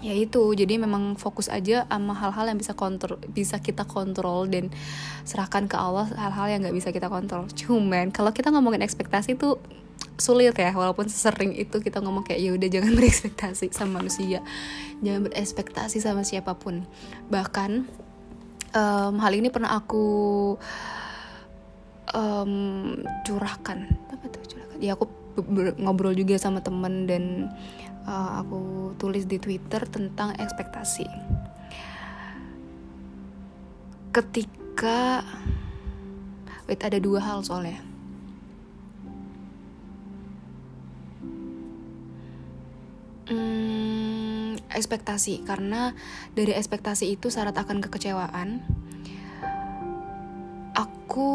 Ya 0.00 0.16
itu, 0.16 0.40
jadi 0.56 0.80
memang 0.80 1.20
fokus 1.20 1.52
aja 1.52 1.84
sama 1.84 2.16
hal-hal 2.16 2.48
yang 2.48 2.56
bisa 2.56 2.72
kontrol, 2.72 3.20
bisa 3.36 3.60
kita 3.60 3.84
kontrol 3.84 4.48
dan 4.48 4.72
serahkan 5.28 5.68
ke 5.68 5.76
Allah 5.76 6.08
hal-hal 6.16 6.46
yang 6.48 6.64
nggak 6.64 6.76
bisa 6.80 6.88
kita 6.88 7.12
kontrol. 7.12 7.44
Cuman 7.52 8.08
kalau 8.08 8.32
kita 8.32 8.48
ngomongin 8.48 8.80
ekspektasi 8.80 9.36
tuh 9.36 9.60
sulit 10.20 10.52
ya 10.52 10.70
walaupun 10.76 11.08
sering 11.08 11.56
itu 11.56 11.80
kita 11.80 11.98
ngomong 12.04 12.22
kayak 12.28 12.40
ya 12.44 12.50
udah 12.52 12.68
jangan 12.68 12.92
berekspektasi 12.98 13.72
sama 13.72 14.04
manusia. 14.04 14.44
Jangan 15.00 15.32
berekspektasi 15.32 15.98
sama 15.98 16.22
siapa 16.22 16.54
pun. 16.54 16.84
Bahkan 17.32 17.70
um, 18.76 19.14
hal 19.18 19.32
ini 19.32 19.48
pernah 19.48 19.80
aku 19.80 20.06
um, 22.12 22.52
curahkan. 23.24 23.88
Apa 24.12 24.24
tuh 24.28 24.44
curahkan? 24.44 24.78
Ya 24.78 24.94
aku 24.94 25.08
ngobrol 25.80 26.12
juga 26.12 26.36
sama 26.36 26.60
temen 26.60 27.08
dan 27.08 27.48
uh, 28.04 28.44
aku 28.44 28.92
tulis 29.00 29.24
di 29.24 29.40
twitter 29.40 29.88
tentang 29.88 30.36
ekspektasi. 30.36 31.08
Ketika 34.10 35.22
wait 36.66 36.82
ada 36.82 36.98
dua 36.98 37.22
hal 37.22 37.46
soalnya 37.46 37.89
hmm, 43.30 44.58
ekspektasi. 44.68 45.46
Karena 45.46 45.94
dari 46.34 46.52
ekspektasi 46.52 47.14
itu 47.14 47.30
syarat 47.30 47.54
akan 47.56 47.78
kekecewaan. 47.80 48.48
Aku 50.74 51.30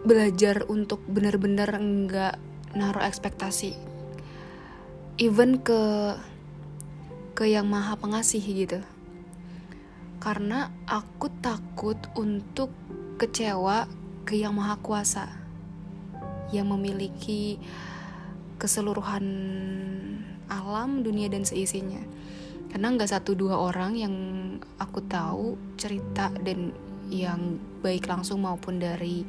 belajar 0.00 0.64
untuk 0.72 1.04
benar-benar 1.04 1.76
nggak 1.76 2.34
naruh 2.74 3.04
ekspektasi. 3.04 3.76
Even 5.20 5.60
ke 5.60 6.16
ke 7.36 7.44
yang 7.48 7.68
maha 7.68 7.96
pengasih 7.96 8.40
gitu. 8.40 8.80
Karena 10.20 10.68
aku 10.84 11.32
takut 11.40 11.96
untuk 12.12 12.72
kecewa 13.16 13.88
ke 14.28 14.36
yang 14.36 14.56
maha 14.56 14.76
kuasa. 14.80 15.28
Yang 16.52 16.66
memiliki 16.76 17.56
keseluruhan 18.60 19.24
alam 20.52 21.00
dunia 21.00 21.32
dan 21.32 21.48
seisinya. 21.48 22.04
Karena 22.68 22.92
nggak 22.92 23.10
satu 23.10 23.32
dua 23.34 23.56
orang 23.56 23.96
yang 23.96 24.14
aku 24.76 25.00
tahu 25.08 25.56
cerita 25.80 26.30
dan 26.44 26.70
yang 27.10 27.58
baik 27.82 28.06
langsung 28.06 28.44
maupun 28.46 28.78
dari 28.78 29.26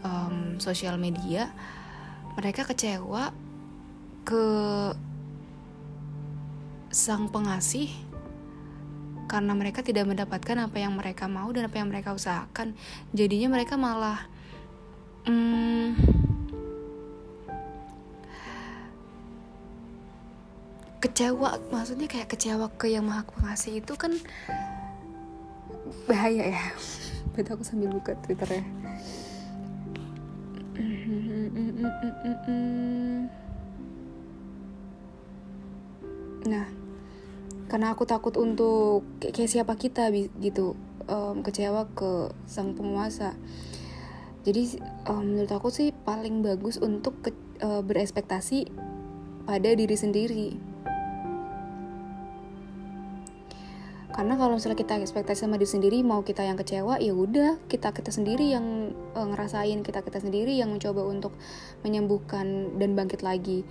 um, 0.00 0.56
sosial 0.56 0.96
media 0.96 1.52
mereka 2.38 2.64
kecewa 2.64 3.34
ke 4.24 4.44
sang 6.88 7.28
pengasih 7.28 7.90
karena 9.28 9.52
mereka 9.52 9.84
tidak 9.84 10.08
mendapatkan 10.08 10.56
apa 10.56 10.80
yang 10.80 10.96
mereka 10.96 11.28
mau 11.28 11.52
dan 11.52 11.68
apa 11.68 11.76
yang 11.76 11.92
mereka 11.92 12.16
usahakan. 12.16 12.72
Jadinya 13.12 13.52
mereka 13.52 13.76
malah 13.76 14.24
hmm, 15.28 16.17
kecewa 20.98 21.62
maksudnya 21.70 22.10
kayak 22.10 22.26
kecewa 22.26 22.66
ke 22.74 22.90
yang 22.90 23.06
maha 23.06 23.22
pengasih 23.22 23.78
itu 23.78 23.94
kan 23.94 24.12
bahaya 26.10 26.58
ya. 26.58 26.62
Betul 27.38 27.54
aku 27.54 27.64
sambil 27.64 27.94
buka 27.94 28.18
twitter 28.26 28.50
ya. 28.50 28.64
Nah 36.50 36.66
karena 37.68 37.92
aku 37.94 38.02
takut 38.08 38.34
untuk 38.34 39.06
kayak 39.22 39.50
siapa 39.50 39.78
kita 39.78 40.10
gitu. 40.42 40.74
Um, 41.08 41.40
kecewa 41.40 41.88
ke 41.96 42.36
sang 42.44 42.76
penguasa. 42.76 43.32
Jadi 44.44 44.76
um, 45.08 45.24
menurut 45.24 45.48
aku 45.56 45.72
sih 45.72 45.96
paling 46.04 46.44
bagus 46.44 46.76
untuk 46.76 47.16
ke, 47.24 47.32
uh, 47.64 47.80
berespektasi 47.80 48.68
pada 49.48 49.72
diri 49.72 49.96
sendiri 49.96 50.67
karena 54.18 54.34
kalau 54.34 54.58
misalnya 54.58 54.74
kita 54.74 54.98
ekspektasi 54.98 55.46
sama 55.46 55.62
diri 55.62 55.70
sendiri 55.70 56.02
mau 56.02 56.26
kita 56.26 56.42
yang 56.42 56.58
kecewa 56.58 56.98
ya 56.98 57.14
udah 57.14 57.62
kita 57.70 57.94
kita 57.94 58.10
sendiri 58.10 58.50
yang 58.50 58.90
uh, 59.14 59.22
ngerasain 59.30 59.78
kita 59.86 60.02
kita 60.02 60.18
sendiri 60.18 60.58
yang 60.58 60.74
mencoba 60.74 61.06
untuk 61.06 61.38
menyembuhkan 61.86 62.74
dan 62.82 62.98
bangkit 62.98 63.22
lagi. 63.22 63.62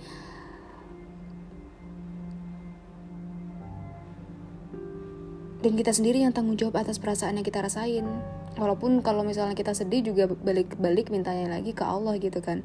Dan 5.60 5.76
kita 5.76 5.92
sendiri 5.92 6.24
yang 6.24 6.32
tanggung 6.32 6.56
jawab 6.56 6.80
atas 6.80 6.96
perasaan 6.96 7.36
yang 7.36 7.44
kita 7.44 7.60
rasain. 7.60 8.08
Walaupun 8.56 9.04
kalau 9.04 9.28
misalnya 9.28 9.52
kita 9.52 9.76
sedih 9.76 10.00
juga 10.00 10.32
balik-balik 10.32 11.12
mintanya 11.12 11.60
lagi 11.60 11.76
ke 11.76 11.84
Allah 11.84 12.16
gitu 12.16 12.40
kan 12.40 12.64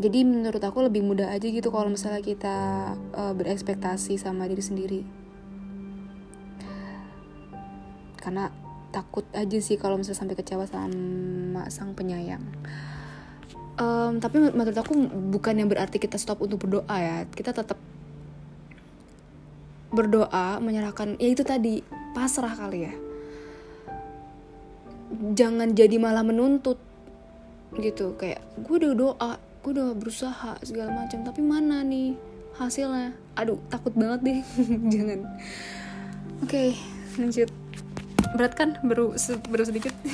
jadi 0.00 0.24
menurut 0.24 0.62
aku 0.64 0.88
lebih 0.88 1.04
mudah 1.04 1.28
aja 1.28 1.44
gitu 1.44 1.68
kalau 1.68 1.92
misalnya 1.92 2.24
kita 2.24 2.56
uh, 3.12 3.36
berekspektasi 3.36 4.16
sama 4.16 4.48
diri 4.48 4.64
sendiri. 4.64 5.00
Karena 8.16 8.48
takut 8.88 9.28
aja 9.36 9.58
sih 9.60 9.76
kalau 9.76 10.00
misalnya 10.00 10.20
sampai 10.24 10.36
kecewa 10.38 10.64
sama 10.64 11.68
sang 11.68 11.92
penyayang. 11.92 12.40
Um, 13.76 14.20
tapi 14.20 14.40
menurut 14.40 14.76
aku 14.76 14.96
bukan 15.32 15.60
yang 15.60 15.68
berarti 15.68 16.00
kita 16.00 16.16
stop 16.16 16.40
untuk 16.40 16.64
berdoa 16.64 16.96
ya. 16.96 17.28
Kita 17.28 17.52
tetap 17.52 17.76
berdoa 19.92 20.56
menyerahkan 20.64 21.20
ya 21.20 21.28
itu 21.28 21.44
tadi 21.44 21.84
pasrah 22.16 22.56
kali 22.56 22.88
ya. 22.88 22.94
Jangan 25.36 25.76
jadi 25.76 26.00
malah 26.00 26.24
menuntut 26.24 26.80
gitu. 27.76 28.16
Kayak 28.16 28.40
gue 28.56 28.76
udah 28.80 28.92
doa 28.96 29.51
gue 29.62 29.70
udah 29.78 29.94
berusaha 29.94 30.58
segala 30.66 30.90
macam 30.90 31.22
tapi 31.22 31.38
mana 31.38 31.86
nih 31.86 32.18
hasilnya? 32.58 33.14
Aduh 33.38 33.62
takut 33.70 33.94
banget 33.94 34.20
deh. 34.26 34.40
Jangan. 34.92 35.20
Oke 36.42 36.50
okay, 36.50 36.68
lanjut. 37.14 37.50
Berat 38.34 38.58
kan? 38.58 38.82
Baru 38.82 39.14
baru 39.48 39.64
sedikit. 39.64 39.94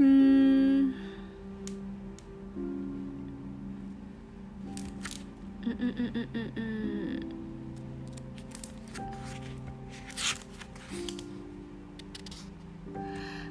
Hmm. 0.00 0.96
Mm 5.60 5.76
-mm 5.76 6.26
-mm 6.32 6.90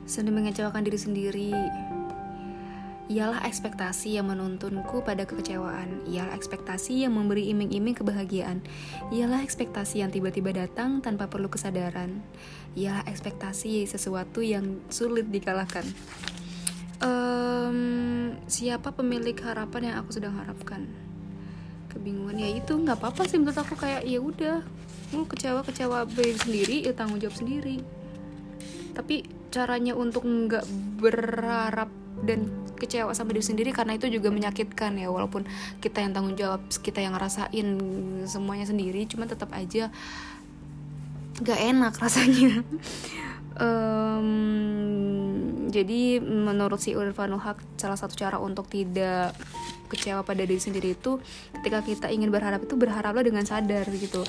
seni 0.10 0.34
mengecewakan 0.34 0.82
diri 0.82 0.98
sendiri. 0.98 1.54
Ialah 3.10 3.42
ekspektasi 3.50 4.22
yang 4.22 4.30
menuntunku 4.30 5.02
pada 5.02 5.26
kekecewaan. 5.26 6.06
Ialah 6.06 6.38
ekspektasi 6.38 7.10
yang 7.10 7.18
memberi 7.18 7.50
iming-iming 7.50 7.98
kebahagiaan. 7.98 8.62
Ialah 9.10 9.42
ekspektasi 9.42 10.06
yang 10.06 10.14
tiba-tiba 10.14 10.54
datang 10.54 11.02
tanpa 11.02 11.26
perlu 11.26 11.50
kesadaran. 11.50 12.22
Ialah 12.78 13.10
ekspektasi 13.10 13.90
sesuatu 13.90 14.46
yang 14.46 14.78
sulit 14.94 15.26
dikalahkan. 15.34 15.90
Um, 17.02 18.38
siapa 18.46 18.94
pemilik 18.94 19.36
harapan 19.42 19.90
yang 19.90 19.96
aku 20.06 20.14
sedang 20.14 20.38
harapkan? 20.38 20.86
Kebingungan 21.90 22.38
ya 22.38 22.62
itu 22.62 22.78
nggak 22.78 23.02
apa-apa 23.02 23.26
sih 23.26 23.42
menurut 23.42 23.58
aku 23.58 23.74
kayak 23.74 24.06
ya 24.06 24.22
udah, 24.22 24.62
lu 25.18 25.26
kecewa 25.26 25.66
kecewa 25.66 26.06
sendiri 26.14 26.86
ya 26.86 26.94
tanggung 26.94 27.18
jawab 27.18 27.34
sendiri. 27.34 27.82
Tapi 28.94 29.26
caranya 29.50 29.98
untuk 29.98 30.30
nggak 30.30 30.70
berharap 31.02 31.90
dan 32.24 32.50
kecewa 32.80 33.12
sama 33.12 33.36
diri 33.36 33.44
sendiri 33.44 33.72
karena 33.76 34.00
itu 34.00 34.08
juga 34.08 34.32
menyakitkan 34.32 34.96
ya. 34.96 35.12
Walaupun 35.12 35.44
kita 35.84 36.00
yang 36.00 36.16
tanggung 36.16 36.40
jawab 36.40 36.64
kita 36.72 37.04
yang 37.04 37.14
ngerasain 37.14 37.68
semuanya 38.26 38.66
sendiri 38.66 39.04
cuma 39.12 39.28
tetap 39.28 39.52
aja 39.52 39.92
nggak 41.44 41.60
enak 41.60 41.94
rasanya. 42.00 42.52
Um, 43.60 44.32
jadi 45.68 46.24
menurut 46.24 46.80
si 46.80 46.96
Irfanul 46.96 47.44
Haq 47.44 47.60
salah 47.76 48.00
satu 48.00 48.16
cara 48.16 48.40
untuk 48.40 48.72
tidak 48.72 49.36
kecewa 49.92 50.24
pada 50.24 50.48
diri 50.48 50.64
sendiri 50.64 50.96
itu 50.96 51.20
ketika 51.60 51.84
kita 51.84 52.08
ingin 52.08 52.32
berharap 52.32 52.64
itu 52.64 52.80
berharaplah 52.80 53.20
dengan 53.20 53.44
sadar 53.44 53.84
gitu. 53.92 54.24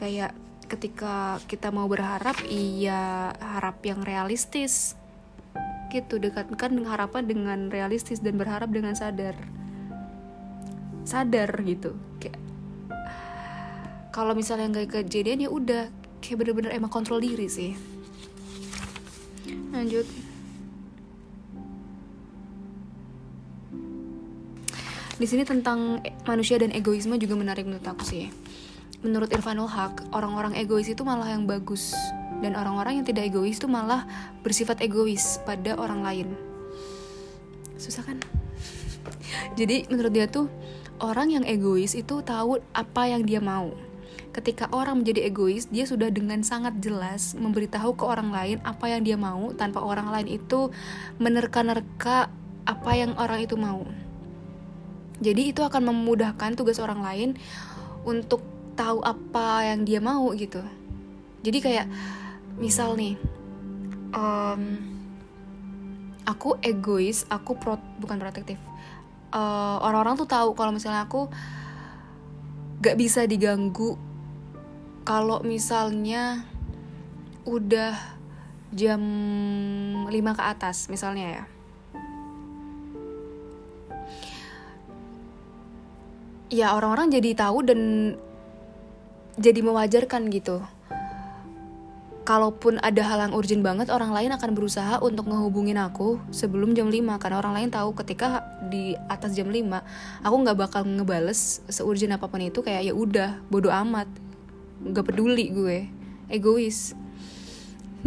Kayak 0.00 0.32
ketika 0.64 1.44
kita 1.44 1.68
mau 1.68 1.84
berharap 1.92 2.40
iya 2.48 3.36
harap 3.36 3.84
yang 3.84 4.00
realistis 4.00 4.96
gitu 5.94 6.18
dekatkan 6.18 6.74
dengan 6.74 6.90
harapan 6.90 7.22
dengan 7.22 7.58
realistis 7.70 8.18
dan 8.18 8.34
berharap 8.34 8.74
dengan 8.74 8.98
sadar. 8.98 9.38
Sadar 11.06 11.54
gitu 11.62 11.94
kayak 12.18 12.42
kalau 14.10 14.34
misalnya 14.34 14.70
nggak 14.74 15.06
kejadian 15.06 15.46
ya 15.46 15.50
udah 15.54 15.86
kayak 16.18 16.42
bener-bener 16.42 16.74
emang 16.74 16.90
kontrol 16.90 17.22
diri 17.22 17.46
sih. 17.46 17.78
Lanjut. 19.70 20.06
Di 25.14 25.26
sini 25.30 25.46
tentang 25.46 26.02
manusia 26.26 26.58
dan 26.58 26.74
egoisme 26.74 27.14
juga 27.22 27.38
menarik 27.38 27.70
menurut 27.70 27.86
aku 27.86 28.02
sih. 28.02 28.34
Menurut 29.06 29.30
Irfanul 29.30 29.70
Haq, 29.70 30.10
orang-orang 30.10 30.58
egois 30.58 30.90
itu 30.90 31.06
malah 31.06 31.28
yang 31.28 31.46
bagus 31.46 31.94
dan 32.44 32.60
orang-orang 32.60 33.00
yang 33.00 33.06
tidak 33.08 33.32
egois 33.32 33.56
itu 33.56 33.64
malah 33.64 34.04
bersifat 34.44 34.84
egois 34.84 35.40
pada 35.48 35.72
orang 35.80 36.04
lain. 36.04 36.28
Susah 37.80 38.04
kan? 38.04 38.20
Jadi 39.56 39.88
menurut 39.88 40.12
dia 40.12 40.28
tuh 40.28 40.52
orang 41.00 41.32
yang 41.32 41.44
egois 41.48 41.96
itu 41.96 42.20
tahu 42.20 42.60
apa 42.76 43.08
yang 43.08 43.24
dia 43.24 43.40
mau. 43.40 43.72
Ketika 44.34 44.66
orang 44.74 45.00
menjadi 45.00 45.30
egois, 45.30 45.70
dia 45.70 45.86
sudah 45.86 46.10
dengan 46.10 46.42
sangat 46.42 46.82
jelas 46.82 47.38
memberitahu 47.38 47.94
ke 47.94 48.04
orang 48.04 48.34
lain 48.34 48.58
apa 48.66 48.90
yang 48.90 49.06
dia 49.06 49.14
mau 49.14 49.54
tanpa 49.54 49.80
orang 49.80 50.10
lain 50.10 50.28
itu 50.36 50.74
menerka-nerka 51.22 52.28
apa 52.68 52.90
yang 52.92 53.14
orang 53.16 53.46
itu 53.46 53.56
mau. 53.56 53.86
Jadi 55.22 55.54
itu 55.54 55.62
akan 55.62 55.94
memudahkan 55.94 56.58
tugas 56.58 56.82
orang 56.82 57.00
lain 57.00 57.30
untuk 58.02 58.42
tahu 58.74 59.00
apa 59.06 59.70
yang 59.70 59.86
dia 59.86 60.02
mau 60.02 60.34
gitu 60.34 60.60
jadi 61.44 61.58
kayak 61.62 61.86
misal 62.58 62.94
nih 62.94 63.18
um, 64.14 64.62
aku 66.24 66.56
egois 66.64 67.28
aku 67.28 67.56
pro 67.60 67.76
bukan 68.00 68.16
protektif. 68.16 68.56
Eh, 69.34 69.76
orang-orang 69.82 70.14
tuh 70.14 70.30
tahu 70.30 70.54
kalau 70.54 70.70
misalnya 70.70 71.10
aku 71.10 71.26
gak 72.78 72.94
bisa 72.94 73.26
diganggu 73.26 73.98
kalau 75.02 75.42
misalnya 75.42 76.46
udah 77.44 77.98
jam 78.70 79.02
5 80.06 80.38
ke 80.38 80.42
atas 80.42 80.86
misalnya 80.86 81.26
ya. 81.26 81.44
Ya 86.54 86.66
orang-orang 86.70 87.10
jadi 87.10 87.34
tahu 87.34 87.66
dan 87.66 87.80
jadi 89.34 89.60
mewajarkan 89.66 90.30
gitu 90.30 90.62
kalaupun 92.24 92.80
ada 92.80 93.04
hal 93.04 93.28
yang 93.28 93.32
urgent 93.36 93.60
banget 93.60 93.92
orang 93.92 94.08
lain 94.08 94.32
akan 94.32 94.56
berusaha 94.56 94.96
untuk 95.04 95.28
ngehubungin 95.28 95.76
aku 95.76 96.16
sebelum 96.32 96.72
jam 96.72 96.88
5 96.88 97.20
karena 97.20 97.36
orang 97.36 97.54
lain 97.60 97.68
tahu 97.68 97.92
ketika 98.00 98.48
di 98.64 98.96
atas 99.12 99.36
jam 99.36 99.52
5 99.52 100.24
aku 100.24 100.36
nggak 100.40 100.56
bakal 100.56 100.82
ngebales 100.88 101.60
seurgent 101.68 102.16
apa 102.16 102.24
pun 102.24 102.40
itu. 102.40 102.64
Kayak 102.64 102.82
ya 102.88 102.92
udah 102.96 103.30
bodoh 103.52 103.70
amat. 103.70 104.08
Nggak 104.80 105.04
peduli 105.12 105.52
gue. 105.52 105.78
Egois. 106.32 106.96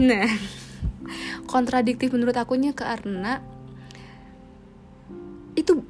Nah 0.01 0.25
kontradiktif 1.53 2.09
menurut 2.09 2.33
akunya 2.35 2.73
karena 2.73 3.39
itu 5.53 5.85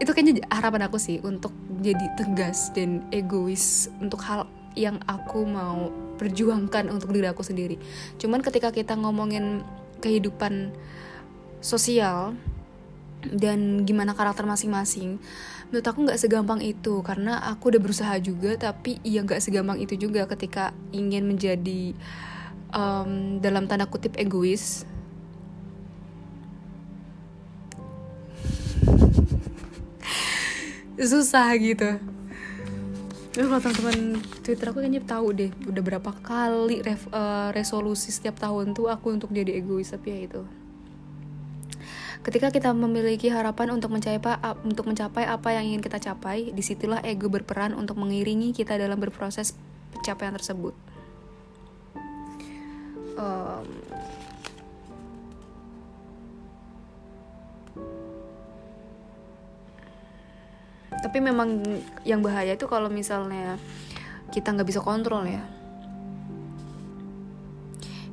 itu 0.00 0.10
kayaknya 0.10 0.42
harapan 0.48 0.90
aku 0.90 0.96
sih 0.96 1.20
untuk 1.22 1.52
jadi 1.84 2.18
tegas 2.18 2.72
dan 2.72 3.04
egois 3.12 3.92
untuk 4.00 4.22
hal 4.24 4.48
yang 4.78 5.02
aku 5.04 5.44
mau 5.44 5.92
perjuangkan 6.20 6.92
untuk 6.92 7.16
diri 7.16 7.24
aku 7.32 7.40
sendiri. 7.40 7.80
Cuman 8.20 8.44
ketika 8.44 8.68
kita 8.68 8.92
ngomongin 9.00 9.64
kehidupan 10.04 10.76
sosial 11.64 12.36
dan 13.24 13.84
gimana 13.88 14.12
karakter 14.12 14.44
masing-masing 14.44 15.16
menurut 15.72 15.86
aku 15.88 16.04
nggak 16.04 16.20
segampang 16.20 16.60
itu. 16.60 17.00
Karena 17.00 17.40
aku 17.48 17.72
udah 17.72 17.80
berusaha 17.80 18.12
juga 18.20 18.60
tapi 18.60 19.00
ya 19.00 19.24
nggak 19.24 19.40
segampang 19.40 19.80
itu 19.80 19.96
juga 19.96 20.28
ketika 20.28 20.76
ingin 20.92 21.24
menjadi 21.24 21.96
um, 22.76 23.40
dalam 23.40 23.64
tanda 23.64 23.88
kutip 23.88 24.12
egois. 24.20 24.84
Susah 31.00 31.56
gitu 31.56 32.19
Terus 33.30 33.46
kalau 33.46 33.62
teman-teman 33.62 34.18
Twitter 34.42 34.66
aku 34.66 34.82
kayaknya 34.82 35.02
tahu 35.06 35.30
deh 35.30 35.50
udah 35.70 35.82
berapa 35.86 36.10
kali 36.18 36.82
ref, 36.82 37.06
uh, 37.14 37.54
resolusi 37.54 38.10
setiap 38.10 38.42
tahun 38.42 38.74
tuh 38.74 38.90
aku 38.90 39.14
untuk 39.14 39.30
jadi 39.30 39.54
egois 39.54 39.94
tapi 39.94 40.10
ya 40.10 40.18
itu. 40.26 40.42
Ketika 42.20 42.52
kita 42.52 42.74
memiliki 42.76 43.32
harapan 43.32 43.72
untuk 43.72 43.94
mencapai 43.94 44.36
untuk 44.66 44.90
mencapai 44.90 45.24
apa 45.24 45.56
yang 45.56 45.72
ingin 45.72 45.80
kita 45.80 45.96
capai, 45.96 46.52
di 46.52 46.60
situlah 46.60 47.00
ego 47.00 47.32
berperan 47.32 47.72
untuk 47.72 47.96
mengiringi 47.96 48.52
kita 48.52 48.76
dalam 48.76 49.00
berproses 49.00 49.56
pencapaian 49.94 50.36
tersebut. 50.36 50.74
Um, 53.16 53.64
tapi 61.00 61.18
memang 61.20 61.64
yang 62.04 62.20
bahaya 62.20 62.54
itu 62.54 62.68
kalau 62.68 62.92
misalnya 62.92 63.56
kita 64.30 64.52
nggak 64.52 64.68
bisa 64.68 64.80
kontrol 64.84 65.24
ya 65.26 65.42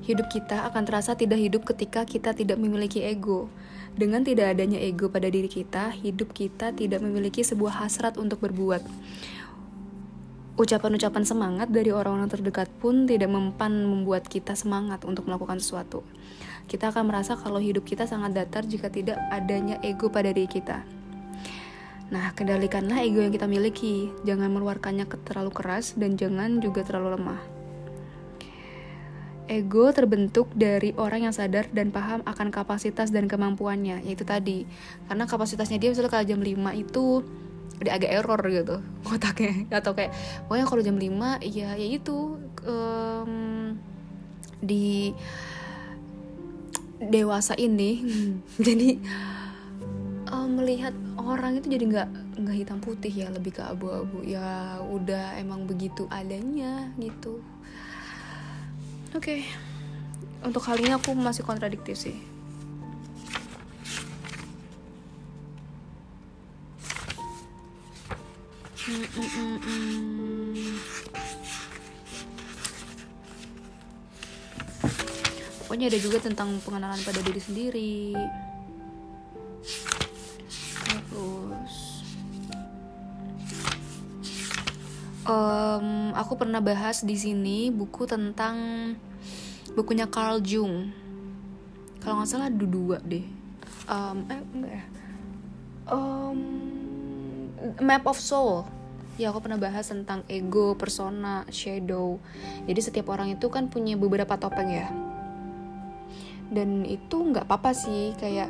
hidup 0.08 0.32
kita 0.32 0.64
akan 0.72 0.88
terasa 0.88 1.20
tidak 1.20 1.38
hidup 1.38 1.68
ketika 1.68 2.08
kita 2.08 2.32
tidak 2.32 2.56
memiliki 2.56 3.04
ego 3.04 3.52
dengan 3.98 4.24
tidak 4.24 4.56
adanya 4.56 4.80
ego 4.80 5.12
pada 5.12 5.28
diri 5.28 5.52
kita 5.52 5.92
hidup 6.00 6.32
kita 6.32 6.72
tidak 6.72 7.04
memiliki 7.04 7.44
sebuah 7.44 7.84
hasrat 7.84 8.16
untuk 8.16 8.40
berbuat 8.40 8.80
ucapan-ucapan 10.58 11.22
semangat 11.22 11.70
dari 11.70 11.94
orang-orang 11.94 12.34
terdekat 12.34 12.66
pun 12.82 13.06
tidak 13.06 13.30
mempan 13.30 13.86
membuat 13.86 14.26
kita 14.26 14.58
semangat 14.58 15.06
untuk 15.06 15.30
melakukan 15.30 15.62
sesuatu. 15.62 16.02
Kita 16.66 16.90
akan 16.90 17.14
merasa 17.14 17.38
kalau 17.38 17.62
hidup 17.62 17.86
kita 17.86 18.10
sangat 18.10 18.34
datar 18.34 18.66
jika 18.66 18.90
tidak 18.90 19.22
adanya 19.30 19.78
ego 19.86 20.10
pada 20.10 20.34
diri 20.34 20.50
kita. 20.50 20.97
Nah, 22.08 22.32
kendalikanlah 22.32 23.04
ego 23.04 23.20
yang 23.20 23.36
kita 23.36 23.52
miliki. 23.52 24.08
Jangan 24.24 24.48
mengeluarkannya 24.48 25.08
terlalu 25.28 25.52
keras 25.52 25.96
dan 26.00 26.16
jangan 26.16 26.64
juga 26.64 26.88
terlalu 26.88 27.20
lemah. 27.20 27.42
Ego 29.48 29.88
terbentuk 29.96 30.52
dari 30.52 30.92
orang 31.00 31.32
yang 31.32 31.36
sadar 31.36 31.72
dan 31.72 31.92
paham 31.92 32.20
akan 32.28 32.52
kapasitas 32.52 33.12
dan 33.16 33.32
kemampuannya, 33.32 34.04
yaitu 34.04 34.28
tadi. 34.28 34.68
Karena 35.08 35.24
kapasitasnya 35.24 35.80
dia 35.80 35.92
misalnya 35.92 36.12
kalau 36.12 36.28
jam 36.28 36.40
5 36.44 36.76
itu 36.76 37.04
udah 37.78 37.94
agak 37.94 38.10
error 38.10 38.42
gitu 38.50 38.82
otaknya 39.14 39.54
atau 39.70 39.94
kayak 39.94 40.10
pokoknya 40.50 40.66
kalau 40.66 40.82
jam 40.82 40.98
5 40.98 41.46
ya 41.46 41.78
ya 41.78 41.88
itu 41.94 42.42
um, 42.66 43.34
di 44.58 45.14
dewasa 46.98 47.54
ini 47.54 48.02
jadi 48.66 48.98
uh, 50.34 50.50
melihat 50.50 50.98
orang 51.18 51.58
itu 51.58 51.68
jadi 51.74 51.86
nggak 51.90 52.10
nggak 52.38 52.56
hitam 52.56 52.80
putih 52.80 53.10
ya 53.10 53.28
lebih 53.34 53.58
ke 53.58 53.64
abu-abu 53.66 54.22
ya 54.22 54.78
udah 54.86 55.38
emang 55.42 55.66
begitu 55.66 56.06
adanya 56.14 56.94
gitu 57.02 57.42
oke 59.18 59.26
okay. 59.26 59.42
untuk 60.46 60.62
kali 60.62 60.86
ini 60.86 60.94
aku 60.94 61.18
masih 61.18 61.42
kontradiktif 61.42 61.98
sih 61.98 62.18
-mm 68.88 69.04
-mm 69.04 69.58
-mm. 69.60 70.38
pokoknya 75.68 75.92
ada 75.92 76.00
juga 76.00 76.18
tentang 76.24 76.64
pengenalan 76.64 77.02
pada 77.04 77.20
diri 77.20 77.42
sendiri 77.44 78.16
um, 85.28 86.16
aku 86.16 86.34
pernah 86.40 86.64
bahas 86.64 87.04
di 87.04 87.20
sini 87.20 87.70
buku 87.70 88.08
tentang 88.08 88.56
bukunya 89.76 90.08
Carl 90.08 90.42
Jung 90.42 90.90
kalau 92.02 92.24
nggak 92.24 92.30
salah 92.32 92.48
ada 92.48 92.66
dua 92.66 92.98
deh 93.04 93.26
um, 93.92 94.18
eh 94.32 94.42
enggak 94.56 94.72
ya 94.72 94.84
um, 95.92 96.40
Map 97.84 98.08
of 98.08 98.18
Soul 98.18 98.78
ya 99.18 99.34
aku 99.34 99.50
pernah 99.50 99.58
bahas 99.58 99.90
tentang 99.90 100.22
ego, 100.30 100.78
persona, 100.78 101.42
shadow. 101.50 102.22
Jadi 102.70 102.80
setiap 102.86 103.10
orang 103.10 103.34
itu 103.34 103.50
kan 103.50 103.66
punya 103.66 103.98
beberapa 103.98 104.38
topeng 104.38 104.70
ya. 104.70 104.88
Dan 106.54 106.86
itu 106.86 107.18
nggak 107.18 107.50
apa-apa 107.50 107.74
sih, 107.74 108.14
kayak 108.22 108.48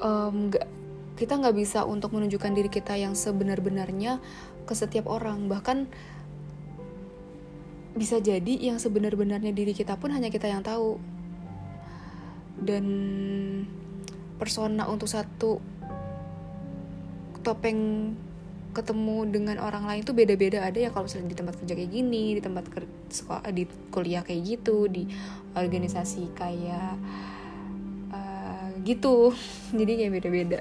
um, 0.00 0.54
gak, 0.54 0.70
kita 1.18 1.36
nggak 1.36 1.56
bisa 1.58 1.82
untuk 1.82 2.14
menunjukkan 2.14 2.52
diri 2.54 2.70
kita 2.70 2.94
yang 2.94 3.18
sebenar-benarnya 3.18 4.22
ke 4.66 4.74
setiap 4.74 5.06
orang. 5.06 5.46
Bahkan 5.46 5.86
bisa 7.96 8.20
jadi 8.20 8.60
yang 8.60 8.76
sebenar-benarnya 8.76 9.54
diri 9.54 9.72
kita 9.72 9.96
pun 9.96 10.12
hanya 10.12 10.28
kita 10.28 10.50
yang 10.50 10.60
tahu. 10.66 10.98
Dan 12.58 12.84
persona 14.36 14.84
untuk 14.90 15.08
satu 15.08 15.62
topeng 17.40 18.12
ketemu 18.74 19.24
dengan 19.32 19.56
orang 19.62 19.88
lain 19.88 20.04
itu 20.04 20.12
beda-beda. 20.12 20.60
Ada 20.66 20.88
ya 20.88 20.90
kalau 20.92 21.08
misalnya 21.08 21.32
di 21.32 21.38
tempat 21.38 21.54
kerja 21.62 21.72
kayak 21.72 21.92
gini 21.94 22.36
di 22.36 22.42
tempat 22.44 22.68
sekolah 23.08 23.48
di 23.48 23.64
kuliah 23.88 24.20
kayak 24.20 24.42
gitu 24.44 24.84
di 24.90 25.08
organisasi 25.56 26.36
kayak 26.36 26.98
uh, 28.12 28.68
gitu. 28.84 29.32
Jadi 29.78 29.92
kayak 30.04 30.12
beda-beda 30.20 30.60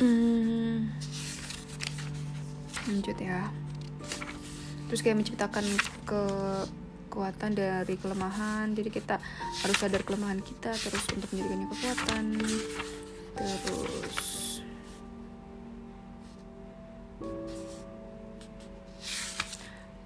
hmm, 0.00 0.90
lanjut 2.88 3.18
ya. 3.18 3.50
Terus 4.90 5.00
kayak 5.00 5.18
menciptakan 5.20 5.64
kekuatan 6.06 7.50
dari 7.56 7.94
kelemahan. 7.98 8.74
Jadi 8.74 8.90
kita 8.90 9.18
harus 9.64 9.76
sadar 9.78 10.02
kelemahan 10.02 10.40
kita 10.42 10.70
terus 10.74 11.02
untuk 11.14 11.28
menjadikannya 11.32 11.66
kekuatan. 11.70 12.24
Terus 13.34 14.18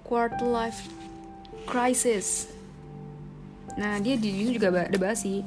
quarter 0.09 0.49
life 0.49 0.81
crisis. 1.69 2.49
Nah 3.77 4.01
dia 4.01 4.17
di 4.17 4.49
juga 4.49 4.73
ada 4.73 4.97
bahas 4.97 5.21
sih 5.21 5.45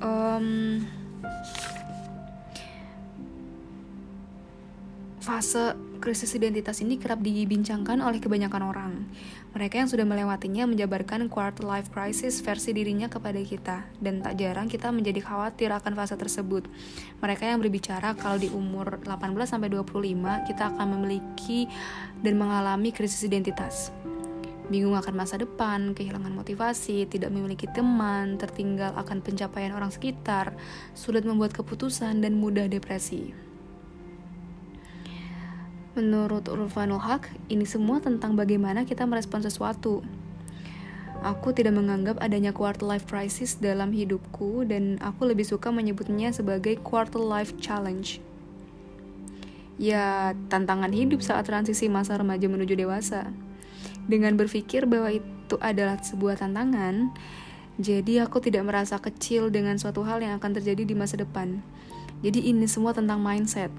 um, 0.00 0.80
Fase 5.26 5.74
krisis 5.98 6.38
identitas 6.38 6.78
ini 6.78 7.02
kerap 7.02 7.18
dibincangkan 7.18 7.98
oleh 7.98 8.22
kebanyakan 8.22 8.62
orang. 8.62 9.10
Mereka 9.58 9.82
yang 9.82 9.90
sudah 9.90 10.06
melewatinya 10.06 10.70
menjabarkan 10.70 11.26
quarter 11.26 11.66
life 11.66 11.90
crisis 11.90 12.38
versi 12.38 12.70
dirinya 12.70 13.10
kepada 13.10 13.42
kita, 13.42 13.90
dan 13.98 14.22
tak 14.22 14.38
jarang 14.38 14.70
kita 14.70 14.94
menjadi 14.94 15.26
khawatir 15.26 15.74
akan 15.74 15.98
fase 15.98 16.14
tersebut. 16.14 16.70
Mereka 17.18 17.42
yang 17.42 17.58
berbicara 17.58 18.14
kalau 18.14 18.38
di 18.38 18.54
umur 18.54 19.02
18-25 19.02 20.46
kita 20.46 20.62
akan 20.70 20.86
memiliki 20.94 21.66
dan 22.22 22.38
mengalami 22.38 22.94
krisis 22.94 23.26
identitas. 23.26 23.90
Bingung 24.70 24.94
akan 24.94 25.26
masa 25.26 25.42
depan, 25.42 25.90
kehilangan 25.90 26.38
motivasi, 26.38 27.02
tidak 27.10 27.34
memiliki 27.34 27.66
teman, 27.74 28.38
tertinggal 28.38 28.94
akan 28.94 29.18
pencapaian 29.26 29.74
orang 29.74 29.90
sekitar, 29.90 30.54
sulit 30.94 31.26
membuat 31.26 31.50
keputusan, 31.50 32.22
dan 32.22 32.38
mudah 32.38 32.70
depresi. 32.70 33.45
Menurut 35.96 36.44
Urfanul 36.52 37.00
Haq, 37.00 37.32
ini 37.48 37.64
semua 37.64 38.04
tentang 38.04 38.36
bagaimana 38.36 38.84
kita 38.84 39.08
merespon 39.08 39.40
sesuatu. 39.40 40.04
Aku 41.24 41.56
tidak 41.56 41.72
menganggap 41.72 42.20
adanya 42.20 42.52
quarter 42.52 42.84
life 42.84 43.08
crisis 43.08 43.56
dalam 43.56 43.96
hidupku 43.96 44.68
dan 44.68 45.00
aku 45.00 45.24
lebih 45.24 45.48
suka 45.48 45.72
menyebutnya 45.72 46.36
sebagai 46.36 46.76
quarter 46.84 47.16
life 47.16 47.56
challenge. 47.64 48.20
Ya, 49.80 50.36
tantangan 50.52 50.92
hidup 50.92 51.24
saat 51.24 51.48
transisi 51.48 51.88
masa 51.88 52.20
remaja 52.20 52.44
menuju 52.44 52.76
dewasa. 52.76 53.32
Dengan 54.04 54.36
berpikir 54.36 54.84
bahwa 54.84 55.16
itu 55.16 55.56
adalah 55.64 55.96
sebuah 55.96 56.44
tantangan, 56.44 57.08
jadi 57.80 58.28
aku 58.28 58.44
tidak 58.44 58.68
merasa 58.68 59.00
kecil 59.00 59.48
dengan 59.48 59.80
suatu 59.80 60.04
hal 60.04 60.20
yang 60.20 60.36
akan 60.36 60.60
terjadi 60.60 60.84
di 60.84 60.92
masa 60.92 61.16
depan. 61.16 61.64
Jadi 62.20 62.52
ini 62.52 62.68
semua 62.68 62.92
tentang 62.92 63.24
mindset 63.24 63.72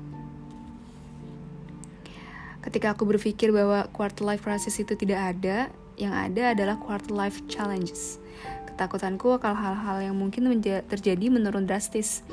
Ketika 2.67 2.91
aku 2.91 3.07
berpikir 3.07 3.55
bahwa 3.55 3.87
quarter 3.95 4.27
life 4.27 4.43
crisis 4.43 4.75
itu 4.75 4.91
tidak 4.99 5.39
ada, 5.39 5.71
yang 5.95 6.11
ada 6.11 6.51
adalah 6.51 6.75
quarter 6.75 7.15
life 7.15 7.39
challenges. 7.47 8.19
Ketakutanku 8.67 9.39
akan 9.39 9.55
hal-hal 9.55 10.11
yang 10.11 10.15
mungkin 10.19 10.51
terjadi 10.91 11.31
menurun 11.31 11.63
drastis. 11.63 12.27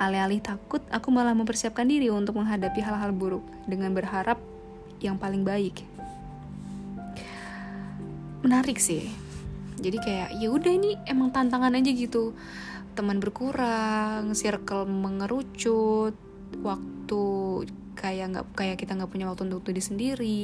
Alih-alih 0.00 0.40
takut, 0.40 0.80
aku 0.88 1.12
malah 1.12 1.36
mempersiapkan 1.36 1.84
diri 1.84 2.08
untuk 2.08 2.40
menghadapi 2.40 2.80
hal-hal 2.80 3.12
buruk 3.12 3.44
dengan 3.68 3.92
berharap 3.92 4.40
yang 5.04 5.20
paling 5.20 5.44
baik. 5.44 5.84
Menarik 8.40 8.80
sih. 8.80 9.12
Jadi 9.84 10.00
kayak 10.00 10.40
ya 10.40 10.48
udah 10.48 10.72
ini 10.72 10.96
emang 11.04 11.28
tantangan 11.28 11.76
aja 11.76 11.92
gitu. 11.92 12.32
Teman 12.96 13.20
berkurang, 13.20 14.32
circle 14.32 14.88
mengerucut, 14.88 16.16
waktu 16.62 17.22
kayak 17.94 18.26
nggak 18.34 18.46
kayak 18.54 18.76
kita 18.76 18.98
nggak 18.98 19.10
punya 19.10 19.30
waktu 19.30 19.46
untuk 19.48 19.64
diri 19.64 19.82
sendiri 19.82 20.40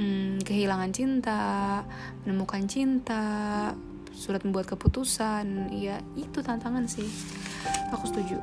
hmm, 0.00 0.44
kehilangan 0.44 0.90
cinta 0.92 1.82
menemukan 2.24 2.64
cinta 2.64 3.28
surat 4.20 4.44
membuat 4.44 4.68
keputusan 4.68 5.72
ya 5.72 5.96
itu 6.12 6.44
tantangan 6.44 6.84
sih. 6.84 7.08
Aku 7.94 8.04
setuju. 8.04 8.36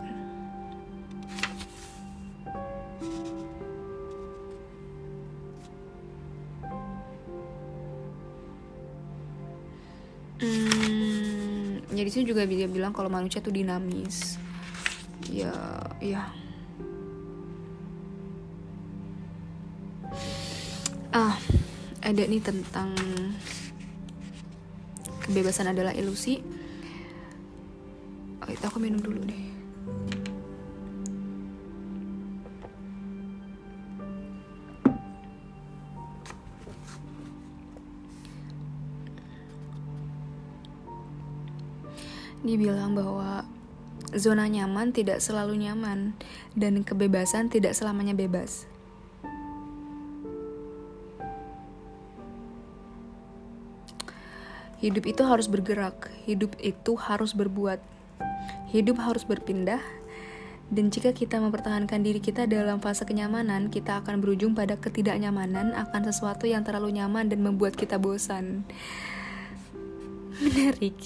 Hmm, 10.38 11.82
jadi 11.94 12.10
sih 12.13 12.26
juga 12.26 12.46
dia 12.46 12.70
bilang 12.70 12.94
kalau 12.94 13.10
manusia 13.10 13.42
tuh 13.42 13.54
dinamis. 13.54 14.42
Ya, 15.30 15.54
ya 16.02 16.30
ada 22.08 22.24
nih 22.24 22.39
tentang 22.39 22.96
kebebasan 25.28 25.76
adalah 25.76 25.91
ilusi 25.91 26.39
oh, 28.39 28.48
itu 28.48 28.63
aku 28.63 28.80
minum 28.80 29.04
dulu 29.04 29.28
deh 29.28 29.43
dibilang 42.48 42.96
bahwa 42.96 43.43
zona 44.15 44.48
nyaman 44.48 44.96
tidak 44.96 45.20
selalu 45.20 45.67
nyaman 45.67 46.15
dan 46.56 46.88
kebebasan 46.88 47.52
tidak 47.52 47.76
selamanya 47.76 48.15
bebas. 48.15 48.63
Hidup 54.78 55.10
itu 55.10 55.26
harus 55.26 55.50
bergerak, 55.50 56.13
hidup 56.30 56.54
itu 56.62 56.94
harus 57.02 57.34
berbuat, 57.34 57.82
hidup 58.70 59.02
harus 59.02 59.26
berpindah, 59.26 59.82
dan 60.68 60.92
jika 60.92 61.16
kita 61.16 61.40
mempertahankan 61.40 62.04
diri 62.04 62.20
kita 62.20 62.44
dalam 62.44 62.84
fase 62.84 63.08
kenyamanan, 63.08 63.72
kita 63.72 64.04
akan 64.04 64.20
berujung 64.20 64.52
pada 64.52 64.76
ketidaknyamanan 64.76 65.72
akan 65.72 66.02
sesuatu 66.12 66.44
yang 66.44 66.68
terlalu 66.68 67.00
nyaman 67.00 67.32
dan 67.32 67.40
membuat 67.40 67.80
kita 67.80 67.96
bosan. 67.96 68.68
Menarik. 70.44 71.00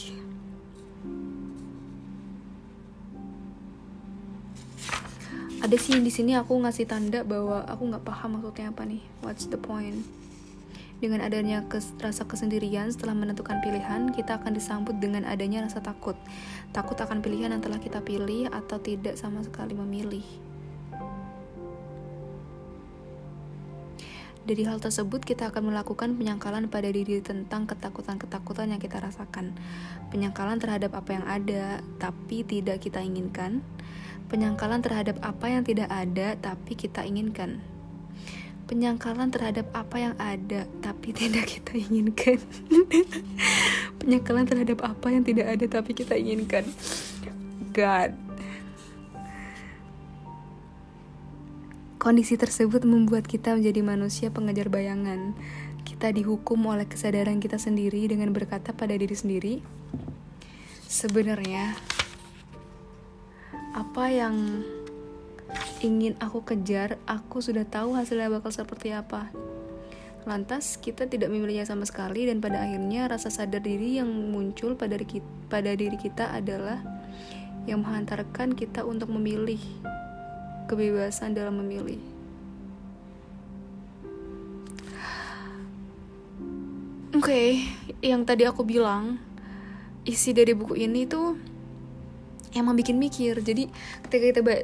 Ada 5.61 5.77
sih 5.77 6.01
di 6.01 6.09
sini 6.09 6.33
aku 6.33 6.57
ngasih 6.57 6.89
tanda 6.89 7.21
bahwa 7.21 7.61
aku 7.69 7.85
nggak 7.85 8.01
paham 8.01 8.41
maksudnya 8.41 8.73
apa 8.73 8.81
nih. 8.81 9.05
What's 9.21 9.45
the 9.45 9.61
point? 9.61 10.20
Dengan 11.01 11.25
adanya 11.25 11.65
kes, 11.65 11.97
rasa 11.97 12.29
kesendirian 12.29 12.93
setelah 12.93 13.17
menentukan 13.17 13.57
pilihan, 13.65 14.13
kita 14.13 14.37
akan 14.37 14.53
disambut 14.53 15.01
dengan 15.01 15.25
adanya 15.25 15.65
rasa 15.65 15.81
takut. 15.81 16.13
Takut 16.77 16.93
akan 16.93 17.25
pilihan 17.25 17.49
yang 17.49 17.57
telah 17.57 17.81
kita 17.81 18.05
pilih 18.05 18.45
atau 18.53 18.77
tidak 18.77 19.17
sama 19.17 19.41
sekali 19.41 19.73
memilih. 19.73 20.21
Dari 24.45 24.61
hal 24.61 24.77
tersebut, 24.77 25.25
kita 25.25 25.49
akan 25.49 25.73
melakukan 25.73 26.13
penyangkalan 26.13 26.69
pada 26.69 26.93
diri 26.93 27.17
tentang 27.25 27.65
ketakutan-ketakutan 27.65 28.69
yang 28.69 28.77
kita 28.77 29.01
rasakan. 29.01 29.57
Penyangkalan 30.13 30.61
terhadap 30.61 30.93
apa 30.93 31.17
yang 31.17 31.25
ada, 31.25 31.81
tapi 31.97 32.45
tidak 32.45 32.77
kita 32.77 33.01
inginkan. 33.01 33.65
Penyangkalan 34.29 34.85
terhadap 34.85 35.17
apa 35.25 35.49
yang 35.49 35.65
tidak 35.65 35.89
ada, 35.89 36.37
tapi 36.37 36.77
kita 36.77 37.01
inginkan 37.09 37.70
penyangkalan 38.71 39.27
terhadap 39.27 39.67
apa 39.75 39.99
yang 39.99 40.15
ada 40.15 40.63
tapi 40.79 41.11
tidak 41.19 41.43
kita 41.59 41.75
inginkan. 41.75 42.39
Penyangkalan 43.99 44.47
terhadap 44.47 44.79
apa 44.87 45.11
yang 45.11 45.27
tidak 45.27 45.51
ada 45.51 45.65
tapi 45.67 45.91
kita 45.91 46.15
inginkan. 46.15 46.63
God. 47.75 48.15
Kondisi 51.99 52.33
tersebut 52.39 52.81
membuat 52.87 53.27
kita 53.29 53.53
menjadi 53.53 53.83
manusia 53.83 54.27
pengejar 54.31 54.71
bayangan. 54.71 55.35
Kita 55.85 56.09
dihukum 56.09 56.57
oleh 56.65 56.87
kesadaran 56.89 57.37
kita 57.37 57.61
sendiri 57.61 58.09
dengan 58.09 58.33
berkata 58.33 58.73
pada 58.73 58.97
diri 58.97 59.13
sendiri, 59.13 59.61
sebenarnya 60.89 61.77
apa 63.77 64.05
yang 64.09 64.65
ingin 65.81 66.13
aku 66.21 66.45
kejar, 66.45 67.01
aku 67.09 67.41
sudah 67.41 67.65
tahu 67.65 67.97
hasilnya 67.97 68.29
bakal 68.29 68.53
seperti 68.53 68.93
apa. 68.93 69.33
Lantas, 70.29 70.77
kita 70.77 71.09
tidak 71.09 71.33
memilihnya 71.33 71.65
sama 71.65 71.81
sekali 71.89 72.29
dan 72.29 72.37
pada 72.37 72.61
akhirnya 72.61 73.09
rasa 73.09 73.33
sadar 73.33 73.65
diri 73.65 73.97
yang 73.97 74.07
muncul 74.07 74.77
pada 74.77 74.93
diri 74.93 75.17
kita, 75.17 75.29
pada 75.49 75.71
diri 75.73 75.97
kita 75.97 76.29
adalah 76.29 76.77
yang 77.65 77.81
menghantarkan 77.81 78.53
kita 78.53 78.85
untuk 78.85 79.09
memilih 79.09 79.57
kebebasan 80.69 81.33
dalam 81.33 81.57
memilih. 81.59 81.99
Oke, 87.11 87.27
okay, 87.27 87.49
yang 87.99 88.23
tadi 88.23 88.47
aku 88.47 88.63
bilang 88.63 89.19
isi 90.07 90.31
dari 90.31 90.55
buku 90.55 90.79
ini 90.79 91.05
tuh 91.05 91.50
emang 92.55 92.75
bikin 92.75 92.99
mikir. 92.99 93.39
Jadi 93.39 93.71
ketika 94.07 94.23
kita 94.31 94.39
eh, 94.43 94.63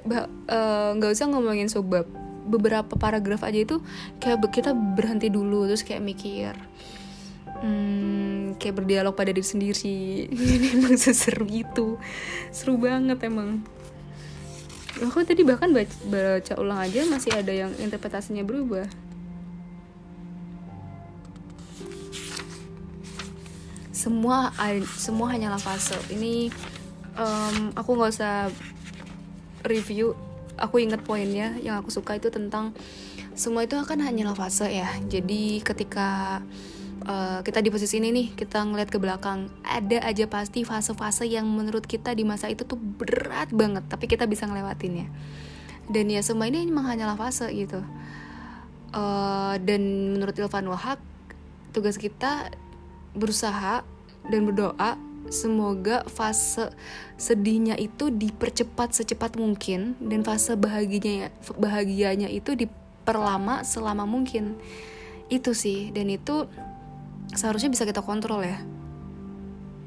nggak 0.96 1.10
uh, 1.10 1.16
usah 1.16 1.28
ngomongin 1.32 1.72
subbab 1.72 2.08
beberapa 2.48 2.96
paragraf 2.96 3.44
aja 3.44 3.60
itu 3.60 3.84
kayak 4.24 4.40
kita 4.50 4.72
berhenti 4.72 5.28
dulu 5.28 5.68
terus 5.68 5.84
kayak 5.84 6.04
mikir. 6.04 6.56
Hmm, 7.58 8.54
kayak 8.62 8.86
berdialog 8.86 9.18
pada 9.18 9.34
diri 9.34 9.42
sendiri 9.42 10.30
ini 10.56 10.68
emang 10.78 10.96
seseru 10.96 11.48
itu. 11.50 11.98
Seru 12.54 12.80
banget 12.80 13.20
emang. 13.26 13.66
Aku 14.98 15.22
tadi 15.22 15.46
bahkan 15.46 15.70
baca, 15.70 15.94
baca 16.10 16.54
ulang 16.58 16.82
aja 16.82 17.06
masih 17.06 17.30
ada 17.30 17.54
yang 17.54 17.70
interpretasinya 17.78 18.42
berubah. 18.42 18.90
Semua 23.94 24.50
semua 24.98 25.34
hanyalah 25.34 25.62
fase. 25.62 25.98
Ini 26.10 26.50
um, 27.18 27.74
aku 27.74 27.90
nggak 27.98 28.12
usah 28.14 28.36
review. 29.66 30.14
Aku 30.58 30.82
inget 30.82 31.06
poinnya 31.06 31.54
yang 31.62 31.78
aku 31.78 31.94
suka 31.94 32.18
itu 32.18 32.34
tentang 32.34 32.74
semua 33.38 33.62
itu 33.62 33.78
akan 33.78 34.02
hanyalah 34.02 34.34
fase 34.34 34.66
ya. 34.66 34.90
Jadi 35.06 35.62
ketika 35.62 36.42
uh, 37.06 37.46
kita 37.46 37.62
di 37.62 37.70
posisi 37.70 38.02
ini 38.02 38.10
nih 38.10 38.28
kita 38.34 38.66
ngeliat 38.66 38.90
ke 38.90 38.98
belakang 38.98 39.54
ada 39.62 40.02
aja 40.02 40.26
pasti 40.26 40.66
fase-fase 40.66 41.30
yang 41.30 41.46
menurut 41.46 41.86
kita 41.86 42.18
di 42.18 42.26
masa 42.26 42.50
itu 42.50 42.66
tuh 42.66 42.80
berat 42.82 43.54
banget 43.54 43.86
tapi 43.86 44.10
kita 44.10 44.26
bisa 44.26 44.50
ngelewatinnya. 44.50 45.06
Dan 45.88 46.10
ya 46.10 46.26
semua 46.26 46.50
ini 46.50 46.66
memang 46.66 46.90
hanyalah 46.90 47.14
fase 47.14 47.54
gitu. 47.54 47.86
Uh, 48.98 49.62
dan 49.62 50.16
menurut 50.18 50.34
Ilvan 50.34 50.66
Wahak 50.74 50.98
tugas 51.70 52.02
kita 52.02 52.50
berusaha 53.14 53.86
dan 54.26 54.42
berdoa 54.50 55.07
semoga 55.34 56.08
fase 56.08 56.72
sedihnya 57.18 57.76
itu 57.76 58.14
dipercepat 58.14 58.94
secepat 58.94 59.36
mungkin 59.36 59.98
dan 60.00 60.22
fase 60.22 60.54
bahagianya 60.56 61.34
bahagianya 61.58 62.30
itu 62.32 62.54
di, 62.54 62.68
diperlama 63.08 63.64
selama 63.64 64.04
mungkin. 64.04 64.60
Itu 65.32 65.56
sih 65.56 65.96
dan 65.96 66.12
itu 66.12 66.44
seharusnya 67.32 67.72
bisa 67.72 67.88
kita 67.88 68.04
kontrol 68.04 68.44
ya. 68.44 68.60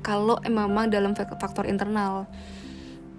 Kalau 0.01 0.41
memang 0.41 0.89
dalam 0.89 1.13
faktor 1.13 1.69
internal. 1.69 2.25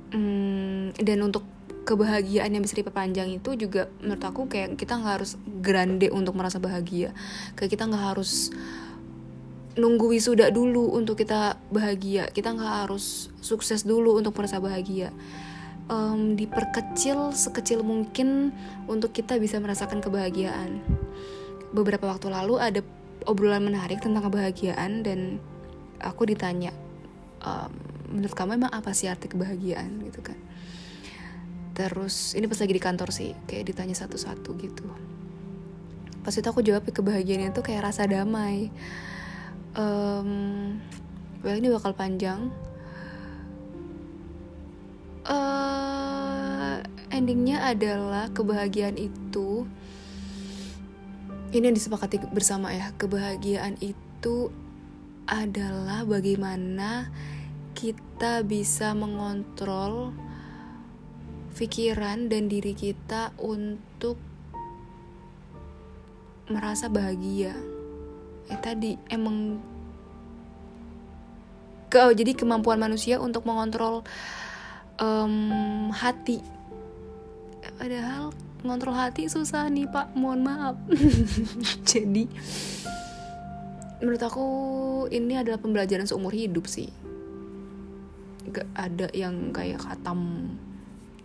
Hmm, 0.10 0.90
dan 0.98 1.22
untuk 1.22 1.46
kebahagiaan 1.86 2.52
yang 2.52 2.66
bisa 2.66 2.76
diperpanjang 2.76 3.32
itu 3.32 3.56
juga 3.56 3.88
menurut 4.02 4.26
aku 4.26 4.42
kayak 4.50 4.76
kita 4.76 4.98
nggak 4.98 5.22
harus 5.22 5.38
grande 5.62 6.10
untuk 6.10 6.34
merasa 6.34 6.58
bahagia. 6.58 7.14
Kayak 7.54 7.78
kita 7.78 7.86
nggak 7.86 8.18
harus 8.18 8.50
nunggu 9.80 10.12
wisuda 10.12 10.52
dulu 10.52 10.92
untuk 10.92 11.20
kita 11.20 11.56
bahagia. 11.72 12.28
Kita 12.32 12.52
nggak 12.52 12.74
harus 12.88 13.32
sukses 13.40 13.88
dulu 13.88 14.20
untuk 14.20 14.36
merasa 14.36 14.60
bahagia. 14.60 15.14
Um, 15.92 16.40
diperkecil 16.40 17.36
sekecil 17.36 17.84
mungkin 17.84 18.56
untuk 18.88 19.12
kita 19.12 19.40
bisa 19.40 19.60
merasakan 19.60 20.00
kebahagiaan. 20.00 20.80
Beberapa 21.72 22.08
waktu 22.08 22.32
lalu 22.32 22.60
ada 22.60 22.82
obrolan 23.28 23.64
menarik 23.64 24.04
tentang 24.04 24.28
kebahagiaan 24.28 25.04
dan 25.04 25.40
aku 26.02 26.28
ditanya 26.28 26.74
um, 27.44 27.72
menurut 28.12 28.36
kamu 28.36 28.60
emang 28.60 28.72
apa 28.76 28.92
sih 28.92 29.08
arti 29.08 29.32
kebahagiaan? 29.32 30.04
Gitu 30.08 30.20
kan. 30.20 30.40
Terus 31.72 32.36
ini 32.36 32.52
pas 32.52 32.60
lagi 32.60 32.74
di 32.76 32.84
kantor 32.84 33.10
sih 33.16 33.32
kayak 33.48 33.72
ditanya 33.72 33.96
satu-satu 33.96 34.52
gitu. 34.60 34.84
Pas 36.22 36.36
itu 36.36 36.46
aku 36.46 36.62
jawab 36.62 36.86
kebahagiaan 36.86 37.56
itu 37.56 37.64
kayak 37.64 37.90
rasa 37.90 38.06
damai 38.06 38.70
um, 39.76 40.80
well 41.44 41.58
ini 41.58 41.70
bakal 41.72 41.94
panjang. 41.96 42.52
Uh, 45.22 46.82
endingnya 47.14 47.62
adalah 47.62 48.32
kebahagiaan 48.34 48.98
itu. 48.98 49.70
Ini 51.52 51.68
yang 51.68 51.78
disepakati 51.78 52.32
bersama 52.32 52.72
ya. 52.72 52.96
Kebahagiaan 52.96 53.78
itu 53.84 54.50
adalah 55.28 56.08
bagaimana 56.08 57.12
kita 57.76 58.42
bisa 58.44 58.96
mengontrol 58.96 60.16
pikiran 61.56 62.32
dan 62.32 62.50
diri 62.50 62.74
kita 62.74 63.36
untuk 63.38 64.18
merasa 66.50 66.92
bahagia. 66.92 67.71
Eh 68.50 68.60
tadi 68.62 68.98
emang 69.12 69.62
ke 71.92 72.00
oh, 72.00 72.16
jadi 72.16 72.32
kemampuan 72.32 72.80
manusia 72.80 73.20
untuk 73.20 73.44
mengontrol 73.44 74.08
um, 74.96 75.92
hati. 75.92 76.40
Padahal 77.76 78.32
ngontrol 78.64 78.96
hati 78.96 79.28
susah 79.28 79.68
nih 79.68 79.92
pak, 79.92 80.16
mohon 80.16 80.48
maaf. 80.48 80.80
jadi 81.92 82.32
menurut 84.00 84.24
aku 84.24 84.48
ini 85.12 85.36
adalah 85.36 85.60
pembelajaran 85.60 86.08
seumur 86.08 86.32
hidup 86.32 86.64
sih. 86.64 86.88
Gak 88.56 88.72
ada 88.74 89.12
yang 89.12 89.52
kayak 89.52 89.84
khatam 89.84 90.48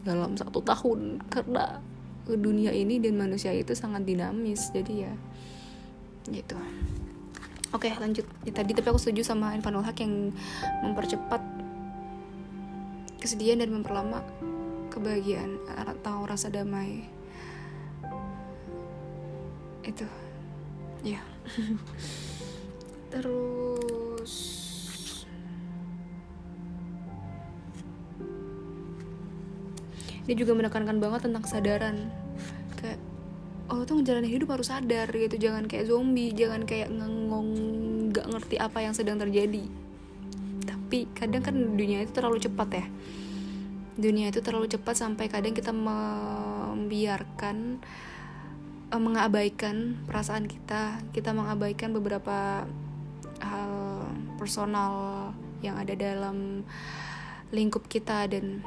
dalam 0.02 0.34
satu 0.34 0.62
tahun 0.62 1.22
karena 1.30 1.78
dunia 2.26 2.74
ini 2.74 2.98
dan 2.98 3.14
manusia 3.14 3.54
itu 3.54 3.70
sangat 3.74 4.02
dinamis 4.02 4.74
jadi 4.74 5.10
ya 5.10 5.12
gitu 6.26 6.58
oke 7.74 7.88
lanjut. 7.98 8.26
Ya, 8.46 8.52
tadi 8.54 8.74
tapi 8.76 8.86
aku 8.90 9.00
setuju 9.00 9.26
sama 9.26 9.54
Irfanul 9.56 9.82
Haq 9.82 10.02
yang 10.02 10.30
mempercepat 10.84 11.42
kesedihan 13.18 13.62
dan 13.62 13.74
memperlama 13.74 14.22
kebahagiaan 14.92 15.58
atau 15.74 16.26
rasa 16.28 16.52
damai. 16.52 17.06
Itu. 19.82 20.06
Ya. 21.02 21.22
Terus 23.12 24.34
dia 30.26 30.34
juga 30.34 30.58
menekankan 30.58 30.98
banget 30.98 31.30
tentang 31.30 31.42
kesadaran 31.46 32.10
oh 33.70 33.82
tuh 33.82 33.98
menjalani 33.98 34.28
hidup 34.30 34.50
harus 34.54 34.70
sadar 34.70 35.10
gitu. 35.10 35.36
Jangan 35.38 35.66
kayak 35.66 35.86
zombie 35.90 36.30
jangan 36.34 36.62
kayak 36.66 36.90
ngengong 36.90 37.48
nggak 38.14 38.26
ngerti 38.30 38.56
apa 38.62 38.78
yang 38.82 38.94
sedang 38.94 39.18
terjadi. 39.18 39.64
Tapi 40.66 41.06
kadang 41.14 41.42
kan 41.42 41.54
dunia 41.54 42.02
itu 42.02 42.12
terlalu 42.14 42.38
cepat 42.42 42.68
ya. 42.72 42.86
Dunia 43.96 44.28
itu 44.30 44.44
terlalu 44.44 44.68
cepat 44.70 44.94
sampai 44.94 45.26
kadang 45.26 45.56
kita 45.56 45.72
membiarkan 45.72 46.76
uh, 48.92 49.00
mengabaikan 49.00 49.96
perasaan 50.06 50.46
kita. 50.46 51.02
Kita 51.10 51.32
mengabaikan 51.34 51.90
beberapa 51.96 52.68
hal 53.42 53.72
personal 54.38 55.32
yang 55.64 55.80
ada 55.80 55.96
dalam 55.96 56.62
lingkup 57.50 57.88
kita 57.88 58.26
dan 58.28 58.62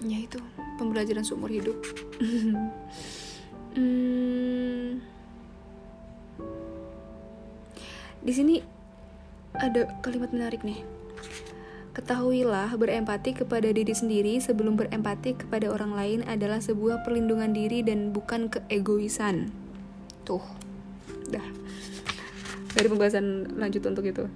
ya 0.00 0.16
itu 0.16 0.40
pembelajaran 0.80 1.24
seumur 1.24 1.52
hidup 1.52 1.76
hmm, 3.76 4.98
di 8.24 8.32
sini 8.32 8.62
ada 9.54 9.90
kalimat 10.00 10.30
menarik 10.30 10.62
nih 10.62 10.82
Ketahuilah, 11.90 12.70
berempati 12.78 13.34
kepada 13.34 13.66
diri 13.74 13.90
sendiri 13.90 14.38
sebelum 14.38 14.78
berempati 14.78 15.34
kepada 15.34 15.74
orang 15.74 15.90
lain 15.90 16.20
adalah 16.22 16.62
sebuah 16.62 17.02
perlindungan 17.02 17.50
diri 17.50 17.82
dan 17.82 18.14
bukan 18.14 18.46
keegoisan. 18.46 19.50
Tuh, 20.22 20.40
dah. 21.34 21.42
Dari 22.78 22.86
pembahasan 22.86 23.58
lanjut 23.58 23.82
untuk 23.90 24.06
itu. 24.06 24.30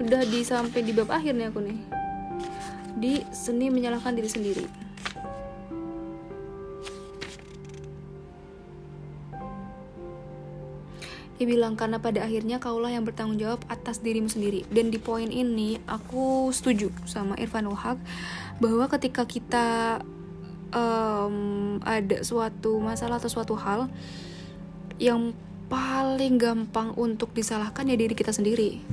Udah 0.00 0.24
di 0.24 0.40
sampai 0.40 0.80
di 0.80 0.96
bab 0.96 1.12
akhir 1.12 1.36
nih 1.36 1.52
aku 1.52 1.60
nih. 1.60 1.78
Di 2.96 3.12
seni 3.30 3.68
menyalahkan 3.68 4.16
diri 4.16 4.30
sendiri. 4.32 4.64
Dia 11.40 11.48
bilang 11.48 11.72
karena 11.72 11.96
pada 11.96 12.20
akhirnya 12.20 12.60
kaulah 12.60 12.92
yang 12.92 13.08
bertanggung 13.08 13.40
jawab 13.40 13.64
atas 13.72 14.04
dirimu 14.04 14.28
sendiri. 14.28 14.64
Dan 14.68 14.92
di 14.92 15.00
poin 15.00 15.28
ini 15.28 15.80
aku 15.88 16.52
setuju 16.52 16.92
sama 17.08 17.32
Irfan 17.40 17.64
Haq 17.64 17.96
bahwa 18.60 18.84
ketika 18.92 19.24
kita 19.24 20.00
um, 20.72 21.80
ada 21.80 22.20
suatu 22.20 22.76
masalah 22.84 23.16
atau 23.16 23.32
suatu 23.32 23.56
hal 23.56 23.88
yang 25.00 25.32
paling 25.72 26.36
gampang 26.36 26.92
untuk 27.00 27.32
disalahkan 27.32 27.88
ya 27.88 27.96
diri 27.96 28.12
kita 28.12 28.36
sendiri 28.36 28.84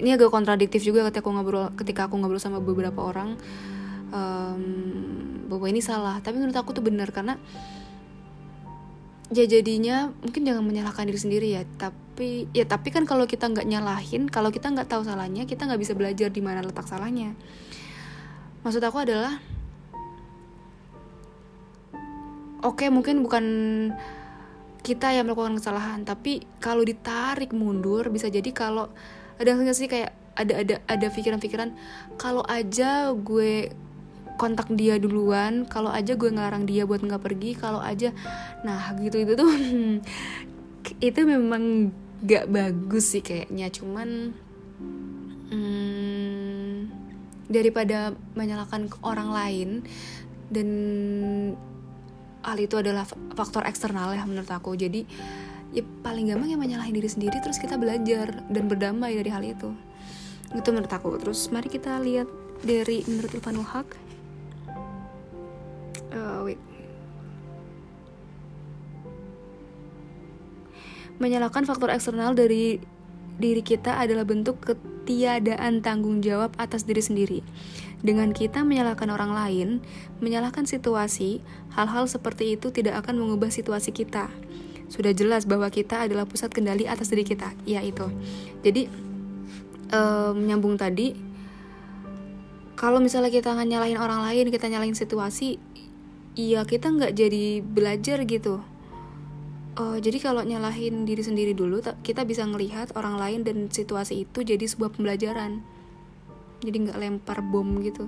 ini 0.00 0.16
agak 0.16 0.32
kontradiktif 0.32 0.80
juga 0.80 1.04
ketika 1.08 1.28
aku 1.28 1.30
ngobrol 1.36 1.68
ketika 1.76 2.08
aku 2.08 2.16
ngobrol 2.16 2.40
sama 2.40 2.58
beberapa 2.58 3.04
orang. 3.04 3.36
Um, 4.10 5.46
bahwa 5.46 5.66
ini 5.70 5.78
salah. 5.84 6.18
Tapi 6.18 6.40
menurut 6.40 6.56
aku 6.56 6.74
tuh 6.74 6.82
benar 6.82 7.14
karena 7.14 7.38
ya 9.30 9.46
jadinya 9.46 10.10
mungkin 10.24 10.42
jangan 10.42 10.64
menyalahkan 10.66 11.04
diri 11.06 11.20
sendiri 11.20 11.48
ya. 11.52 11.62
Tapi 11.78 12.50
ya 12.56 12.64
tapi 12.64 12.88
kan 12.90 13.04
kalau 13.04 13.28
kita 13.28 13.46
nggak 13.46 13.68
nyalahin 13.68 14.26
kalau 14.26 14.48
kita 14.48 14.72
nggak 14.72 14.88
tahu 14.88 15.04
salahnya 15.04 15.44
kita 15.44 15.68
nggak 15.68 15.80
bisa 15.80 15.92
belajar 15.94 16.32
di 16.32 16.40
mana 16.40 16.64
letak 16.64 16.88
salahnya. 16.88 17.36
Maksud 18.64 18.82
aku 18.82 19.04
adalah 19.04 19.36
oke 22.64 22.80
okay, 22.80 22.88
mungkin 22.88 23.20
bukan 23.20 23.44
kita 24.80 25.12
yang 25.12 25.28
melakukan 25.28 25.60
kesalahan 25.60 26.08
tapi 26.08 26.40
kalau 26.56 26.80
ditarik 26.80 27.52
mundur 27.52 28.08
bisa 28.08 28.32
jadi 28.32 28.48
kalau 28.52 28.88
ada 29.40 29.56
nggak 29.56 29.76
sih 29.76 29.88
kayak 29.88 30.12
ada 30.36 30.62
ada 30.62 30.74
ada 30.84 31.06
pikiran-pikiran 31.08 31.72
kalau 32.20 32.44
aja 32.44 33.10
gue 33.16 33.72
kontak 34.36 34.72
dia 34.72 34.96
duluan 34.96 35.64
kalau 35.68 35.88
aja 35.92 36.16
gue 36.16 36.28
ngelarang 36.28 36.64
dia 36.64 36.84
buat 36.84 37.00
nggak 37.00 37.20
pergi 37.20 37.56
kalau 37.56 37.80
aja 37.80 38.12
nah 38.64 38.92
gitu 39.00 39.20
itu 39.20 39.32
tuh 39.34 39.50
itu 41.08 41.20
memang 41.24 41.92
gak 42.20 42.48
bagus 42.52 43.16
sih 43.16 43.24
kayaknya. 43.24 43.72
Cuman 43.72 44.32
hmm, 45.50 46.76
daripada 47.48 48.14
menyalahkan 48.36 48.92
orang 49.04 49.30
lain 49.32 49.68
dan 50.52 50.68
hal 52.40 52.56
itu 52.56 52.80
adalah 52.80 53.04
faktor 53.36 53.64
eksternal 53.68 54.12
ya 54.12 54.24
menurut 54.24 54.50
aku. 54.52 54.76
Jadi 54.76 55.04
ya 55.70 55.86
paling 56.02 56.30
gampang 56.30 56.50
yang 56.50 56.60
menyalahin 56.62 56.94
diri 56.94 57.06
sendiri 57.06 57.38
terus 57.38 57.58
kita 57.62 57.78
belajar 57.78 58.42
dan 58.50 58.64
berdamai 58.66 59.14
dari 59.14 59.30
hal 59.30 59.42
itu 59.46 59.70
itu 60.50 60.68
menurut 60.74 60.90
aku 60.90 61.14
terus 61.22 61.46
mari 61.54 61.70
kita 61.70 62.02
lihat 62.02 62.26
dari 62.66 63.06
menurut 63.06 63.30
Irfanul 63.30 63.66
Haq 63.66 63.88
uh, 66.10 66.42
wait 66.42 66.58
menyalahkan 71.20 71.68
faktor 71.68 71.92
eksternal 71.92 72.32
dari 72.32 72.80
diri 73.40 73.64
kita 73.64 73.96
adalah 73.96 74.24
bentuk 74.24 74.60
ketiadaan 74.64 75.80
tanggung 75.80 76.20
jawab 76.24 76.52
atas 76.60 76.84
diri 76.84 77.00
sendiri. 77.00 77.40
Dengan 78.00 78.32
kita 78.32 78.64
menyalahkan 78.64 79.08
orang 79.12 79.32
lain, 79.36 79.68
menyalahkan 80.24 80.64
situasi, 80.64 81.44
hal-hal 81.76 82.08
seperti 82.08 82.56
itu 82.56 82.72
tidak 82.72 83.04
akan 83.04 83.20
mengubah 83.20 83.52
situasi 83.52 83.92
kita. 83.92 84.32
Sudah 84.90 85.14
jelas 85.14 85.46
bahwa 85.46 85.70
kita 85.70 86.04
adalah 86.04 86.26
pusat 86.26 86.50
kendali 86.50 86.84
atas 86.84 87.08
diri 87.08 87.22
kita, 87.22 87.54
ya 87.64 87.80
itu. 87.80 88.10
Jadi 88.66 88.90
um, 89.94 90.36
nyambung 90.44 90.74
tadi, 90.74 91.14
kalau 92.74 92.98
misalnya 92.98 93.30
kita 93.30 93.54
nggak 93.54 93.68
nyalahin 93.70 93.98
orang 94.02 94.26
lain, 94.26 94.50
kita 94.50 94.66
nyalahin 94.66 94.98
situasi, 94.98 95.62
iya 96.34 96.66
kita 96.66 96.90
nggak 96.90 97.14
jadi 97.14 97.62
belajar 97.62 98.18
gitu. 98.26 98.60
Uh, 99.78 100.02
jadi 100.02 100.18
kalau 100.18 100.42
nyalahin 100.42 101.06
diri 101.06 101.22
sendiri 101.22 101.54
dulu, 101.54 101.78
kita 102.02 102.26
bisa 102.26 102.42
ngelihat 102.42 102.92
orang 102.98 103.16
lain 103.16 103.40
dan 103.46 103.70
situasi 103.70 104.26
itu 104.26 104.42
jadi 104.42 104.66
sebuah 104.66 104.92
pembelajaran 104.92 105.62
jadi 106.60 106.76
nggak 106.88 106.98
lempar 107.00 107.40
bom 107.40 107.80
gitu 107.80 108.06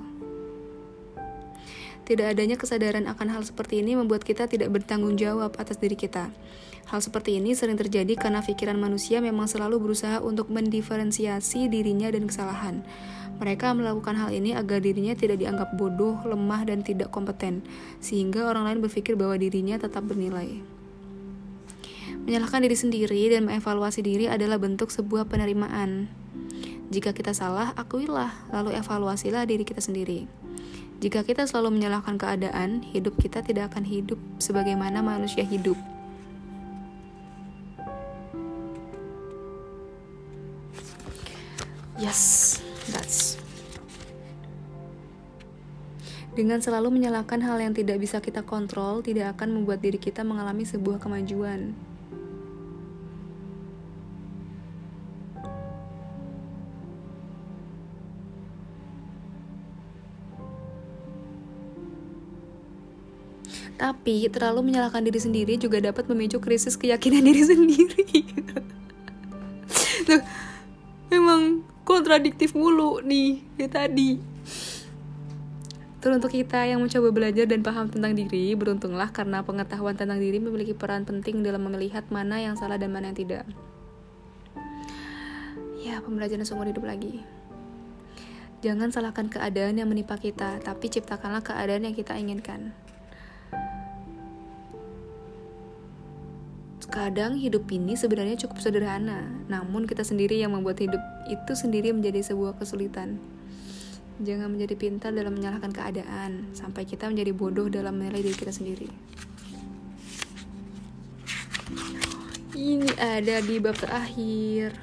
tidak 2.02 2.34
adanya 2.34 2.58
kesadaran 2.58 3.06
akan 3.08 3.28
hal 3.30 3.42
seperti 3.46 3.80
ini 3.80 3.94
membuat 3.94 4.26
kita 4.26 4.50
tidak 4.50 4.74
bertanggung 4.74 5.14
jawab 5.14 5.54
atas 5.54 5.78
diri 5.78 5.94
kita. 5.94 6.34
Hal 6.90 7.00
seperti 7.00 7.38
ini 7.38 7.54
sering 7.54 7.78
terjadi 7.78 8.18
karena 8.18 8.42
pikiran 8.42 8.76
manusia 8.76 9.22
memang 9.22 9.46
selalu 9.46 9.78
berusaha 9.78 10.18
untuk 10.18 10.50
mendiferensiasi 10.50 11.70
dirinya 11.70 12.10
dan 12.10 12.26
kesalahan. 12.26 12.82
Mereka 13.42 13.74
melakukan 13.74 14.14
hal 14.18 14.30
ini 14.30 14.54
agar 14.54 14.78
dirinya 14.78 15.16
tidak 15.18 15.42
dianggap 15.42 15.74
bodoh, 15.74 16.20
lemah, 16.22 16.62
dan 16.68 16.86
tidak 16.86 17.10
kompeten, 17.10 17.64
sehingga 17.98 18.46
orang 18.46 18.70
lain 18.70 18.78
berpikir 18.84 19.18
bahwa 19.18 19.34
dirinya 19.34 19.80
tetap 19.80 20.06
bernilai. 20.06 20.62
Menyalahkan 22.22 22.62
diri 22.62 22.76
sendiri 22.78 23.22
dan 23.34 23.50
mengevaluasi 23.50 24.04
diri 24.04 24.30
adalah 24.30 24.62
bentuk 24.62 24.94
sebuah 24.94 25.26
penerimaan. 25.26 26.06
Jika 26.92 27.10
kita 27.16 27.34
salah, 27.34 27.74
akuilah, 27.74 28.30
lalu 28.52 28.78
evaluasilah 28.78 29.42
diri 29.48 29.66
kita 29.66 29.82
sendiri. 29.82 30.28
Jika 31.02 31.26
kita 31.26 31.50
selalu 31.50 31.82
menyalahkan 31.82 32.14
keadaan, 32.14 32.86
hidup 32.94 33.18
kita 33.18 33.42
tidak 33.42 33.74
akan 33.74 33.82
hidup 33.82 34.22
sebagaimana 34.38 35.02
manusia 35.02 35.42
hidup. 35.42 35.74
Yes, 42.12 42.60
that's. 42.92 43.40
Dengan 46.36 46.60
selalu 46.60 47.00
menyalahkan 47.00 47.40
hal 47.40 47.56
yang 47.56 47.72
tidak 47.72 48.04
bisa 48.04 48.20
kita 48.20 48.44
kontrol, 48.44 49.00
tidak 49.00 49.32
akan 49.32 49.56
membuat 49.56 49.80
diri 49.80 49.96
kita 49.96 50.20
mengalami 50.20 50.68
sebuah 50.68 51.00
kemajuan. 51.00 51.72
Tapi 63.80 64.28
terlalu 64.28 64.68
menyalahkan 64.68 65.00
diri 65.00 65.16
sendiri 65.16 65.56
juga 65.56 65.80
dapat 65.80 66.04
memicu 66.12 66.44
krisis 66.44 66.76
keyakinan 66.76 67.24
diri 67.32 67.40
sendiri. 67.40 68.04
Kontradiktif 71.92 72.56
mulu 72.56 73.04
nih 73.04 73.44
ya 73.60 73.68
tadi. 73.68 74.16
Terus 76.02 76.18
untuk 76.18 76.34
kita 76.34 76.66
yang 76.66 76.82
mencoba 76.82 77.14
belajar 77.14 77.46
dan 77.46 77.62
paham 77.62 77.86
tentang 77.86 78.18
diri, 78.18 78.58
beruntunglah 78.58 79.14
karena 79.14 79.46
pengetahuan 79.46 79.94
tentang 79.94 80.18
diri 80.18 80.42
memiliki 80.42 80.74
peran 80.74 81.06
penting 81.06 81.46
dalam 81.46 81.62
melihat 81.62 82.02
mana 82.10 82.42
yang 82.42 82.58
salah 82.58 82.74
dan 82.74 82.90
mana 82.90 83.14
yang 83.14 83.18
tidak. 83.22 83.46
Ya, 85.78 86.02
pembelajaran 86.02 86.42
seumur 86.42 86.66
hidup 86.66 86.82
lagi. 86.82 87.22
Jangan 88.66 88.90
salahkan 88.90 89.30
keadaan 89.30 89.78
yang 89.78 89.86
menimpa 89.86 90.18
kita, 90.18 90.58
tapi 90.62 90.90
ciptakanlah 90.90 91.46
keadaan 91.46 91.86
yang 91.86 91.94
kita 91.94 92.18
inginkan. 92.18 92.74
Kadang 96.92 97.40
hidup 97.40 97.72
ini 97.72 97.96
sebenarnya 97.96 98.36
cukup 98.44 98.60
sederhana, 98.60 99.24
namun 99.48 99.88
kita 99.88 100.04
sendiri 100.04 100.36
yang 100.36 100.52
membuat 100.52 100.76
hidup 100.76 101.00
itu 101.24 101.56
sendiri 101.56 101.88
menjadi 101.88 102.20
sebuah 102.20 102.60
kesulitan. 102.60 103.16
Jangan 104.20 104.52
menjadi 104.52 104.76
pintar 104.76 105.16
dalam 105.16 105.32
menyalahkan 105.32 105.72
keadaan, 105.72 106.52
sampai 106.52 106.84
kita 106.84 107.08
menjadi 107.08 107.32
bodoh 107.32 107.72
dalam 107.72 107.96
menilai 107.96 108.20
diri 108.20 108.36
kita 108.36 108.52
sendiri. 108.52 108.92
Ini 112.52 112.92
ada 113.00 113.40
di 113.40 113.56
bab 113.56 113.72
terakhir. 113.80 114.76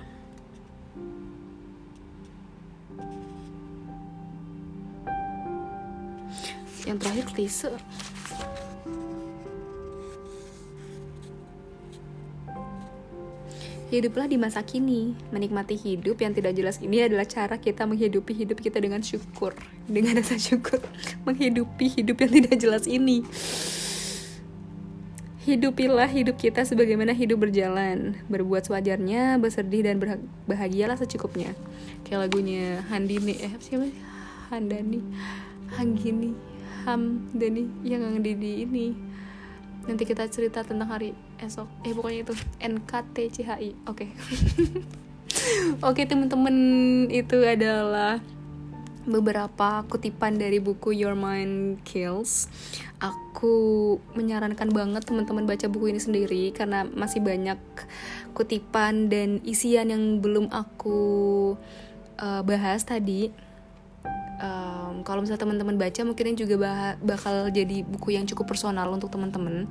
Yang 6.89 6.97
terakhir 7.05 7.25
klise. 7.37 7.71
Hiduplah 13.89 14.29
di 14.29 14.37
masa 14.37 14.61
kini. 14.61 15.17
Menikmati 15.33 15.73
hidup 15.73 16.21
yang 16.21 16.37
tidak 16.37 16.53
jelas 16.53 16.77
ini 16.77 17.01
adalah 17.01 17.25
cara 17.25 17.57
kita 17.57 17.89
menghidupi 17.89 18.37
hidup 18.37 18.61
kita 18.61 18.77
dengan 18.77 19.01
syukur. 19.01 19.57
Dengan 19.89 20.21
rasa 20.21 20.37
syukur, 20.37 20.77
menghidupi 21.25 21.97
hidup 21.97 22.21
yang 22.21 22.31
tidak 22.37 22.55
jelas 22.61 22.85
ini. 22.85 23.25
Hidupilah 25.41 26.05
hidup 26.05 26.37
kita 26.37 26.61
sebagaimana 26.61 27.17
hidup 27.17 27.49
berjalan. 27.49 28.13
Berbuat 28.29 28.69
sewajarnya, 28.69 29.41
bersedih 29.41 29.81
dan 29.81 29.97
bahagialah 30.45 30.93
secukupnya. 30.93 31.57
Kayak 32.05 32.29
lagunya 32.29 32.85
Handini, 32.93 33.41
eh 33.41 33.57
siapa? 33.57 33.89
Handani, 34.53 35.01
Hanggini, 35.73 36.37
Hamdani 36.85 37.65
yang 37.81 38.21
di, 38.21 38.37
di 38.37 38.51
ini 38.69 39.08
nanti 39.89 40.05
kita 40.05 40.29
cerita 40.29 40.61
tentang 40.61 40.93
hari 40.93 41.17
esok. 41.41 41.65
Eh 41.81 41.97
pokoknya 41.97 42.29
itu. 42.29 42.33
NKTCHI 42.61 43.89
oke 43.89 44.05
okay. 44.05 44.09
oke. 45.81 45.97
Okay, 45.97 46.05
teman-teman. 46.05 46.55
Itu 47.09 47.41
adalah 47.41 48.21
beberapa 49.09 49.81
kutipan 49.89 50.37
dari 50.37 50.61
buku 50.61 50.93
Your 50.93 51.17
Mind 51.17 51.81
Kills. 51.81 52.45
Aku 53.01 53.97
menyarankan 54.13 54.69
banget 54.69 55.09
teman-teman 55.09 55.49
baca 55.49 55.65
buku 55.65 55.89
ini 55.89 55.97
sendiri 55.97 56.53
karena 56.53 56.85
masih 56.85 57.25
banyak 57.25 57.57
kutipan 58.37 59.09
dan 59.09 59.41
isian 59.41 59.89
yang 59.89 60.21
belum 60.21 60.53
aku 60.53 61.55
uh, 62.21 62.41
bahas 62.45 62.85
tadi 62.85 63.33
um, 64.39 65.03
kalau 65.03 65.21
misalnya 65.21 65.43
teman-teman 65.43 65.75
baca 65.75 66.01
mungkin 66.07 66.25
ini 66.33 66.37
juga 66.39 66.55
bakal 67.03 67.51
jadi 67.51 67.83
buku 67.85 68.15
yang 68.15 68.25
cukup 68.25 68.49
personal 68.55 68.87
untuk 68.89 69.11
teman-teman. 69.11 69.67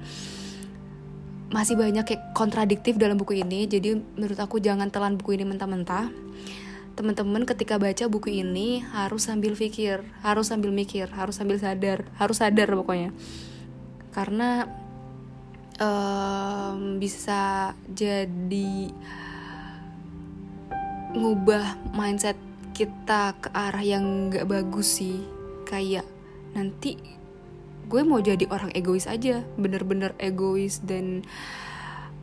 Masih 1.48 1.80
banyak 1.80 2.04
kayak 2.04 2.36
kontradiktif 2.36 3.00
dalam 3.00 3.16
buku 3.16 3.40
ini 3.40 3.64
jadi 3.64 3.96
menurut 3.96 4.36
aku 4.36 4.60
jangan 4.60 4.92
telan 4.92 5.16
buku 5.16 5.40
ini 5.40 5.48
mentah-mentah. 5.48 6.12
Teman-teman 6.94 7.46
ketika 7.46 7.78
baca 7.78 8.04
buku 8.10 8.42
ini 8.42 8.82
harus 8.92 9.30
sambil 9.30 9.54
pikir 9.54 10.04
harus 10.20 10.50
sambil 10.50 10.74
mikir 10.74 11.08
harus 11.14 11.38
sambil 11.38 11.56
sadar 11.56 12.04
harus 12.20 12.36
sadar 12.36 12.68
pokoknya. 12.68 13.16
Karena 14.12 14.68
um, 15.80 16.98
bisa 17.00 17.72
jadi 17.88 18.92
ngubah 21.14 21.96
mindset 21.96 22.36
kita 22.78 23.34
ke 23.42 23.50
arah 23.50 23.82
yang 23.82 24.30
gak 24.30 24.46
bagus 24.46 25.02
sih. 25.02 25.26
Kayak 25.66 26.06
nanti 26.54 26.94
gue 27.90 28.02
mau 28.06 28.22
jadi 28.22 28.46
orang 28.46 28.70
egois 28.70 29.10
aja. 29.10 29.42
Bener-bener 29.58 30.14
egois 30.22 30.78
dan 30.86 31.26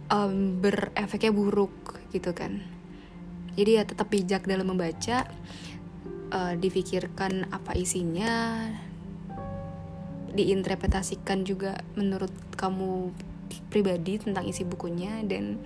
um, 0.08 0.64
berefeknya 0.64 1.36
buruk 1.36 2.00
gitu 2.16 2.32
kan. 2.32 2.64
Jadi 3.60 3.72
ya 3.76 3.84
tetap 3.84 4.08
bijak 4.08 4.48
dalam 4.48 4.72
membaca 4.72 5.28
uh, 6.32 6.54
difikirkan 6.56 7.52
apa 7.52 7.76
isinya 7.76 8.64
diinterpretasikan 10.36 11.48
juga 11.48 11.80
menurut 11.96 12.32
kamu 12.56 13.12
pribadi 13.72 14.20
tentang 14.20 14.44
isi 14.44 14.68
bukunya 14.68 15.24
dan 15.24 15.64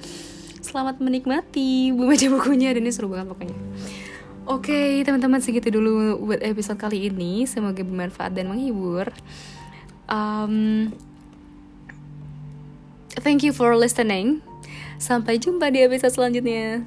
selamat 0.61 1.01
menikmati 1.01 1.89
membaca 1.89 2.27
bukunya 2.29 2.69
dan 2.77 2.85
ini 2.85 2.93
seru 2.93 3.09
banget 3.09 3.33
pokoknya 3.33 3.57
Oke, 4.47 4.71
okay, 4.71 4.89
teman-teman 5.03 5.43
segitu 5.43 5.67
dulu 5.73 6.19
buat 6.23 6.39
episode 6.39 6.79
kali 6.79 7.11
ini. 7.11 7.43
Semoga 7.43 7.83
bermanfaat 7.83 8.31
dan 8.31 8.47
menghibur. 8.47 9.11
Um, 10.09 10.89
thank 13.19 13.43
you 13.43 13.51
for 13.51 13.75
listening. 13.75 14.39
Sampai 14.99 15.39
jumpa 15.39 15.71
di 15.71 15.83
episode 15.83 16.15
selanjutnya. 16.15 16.83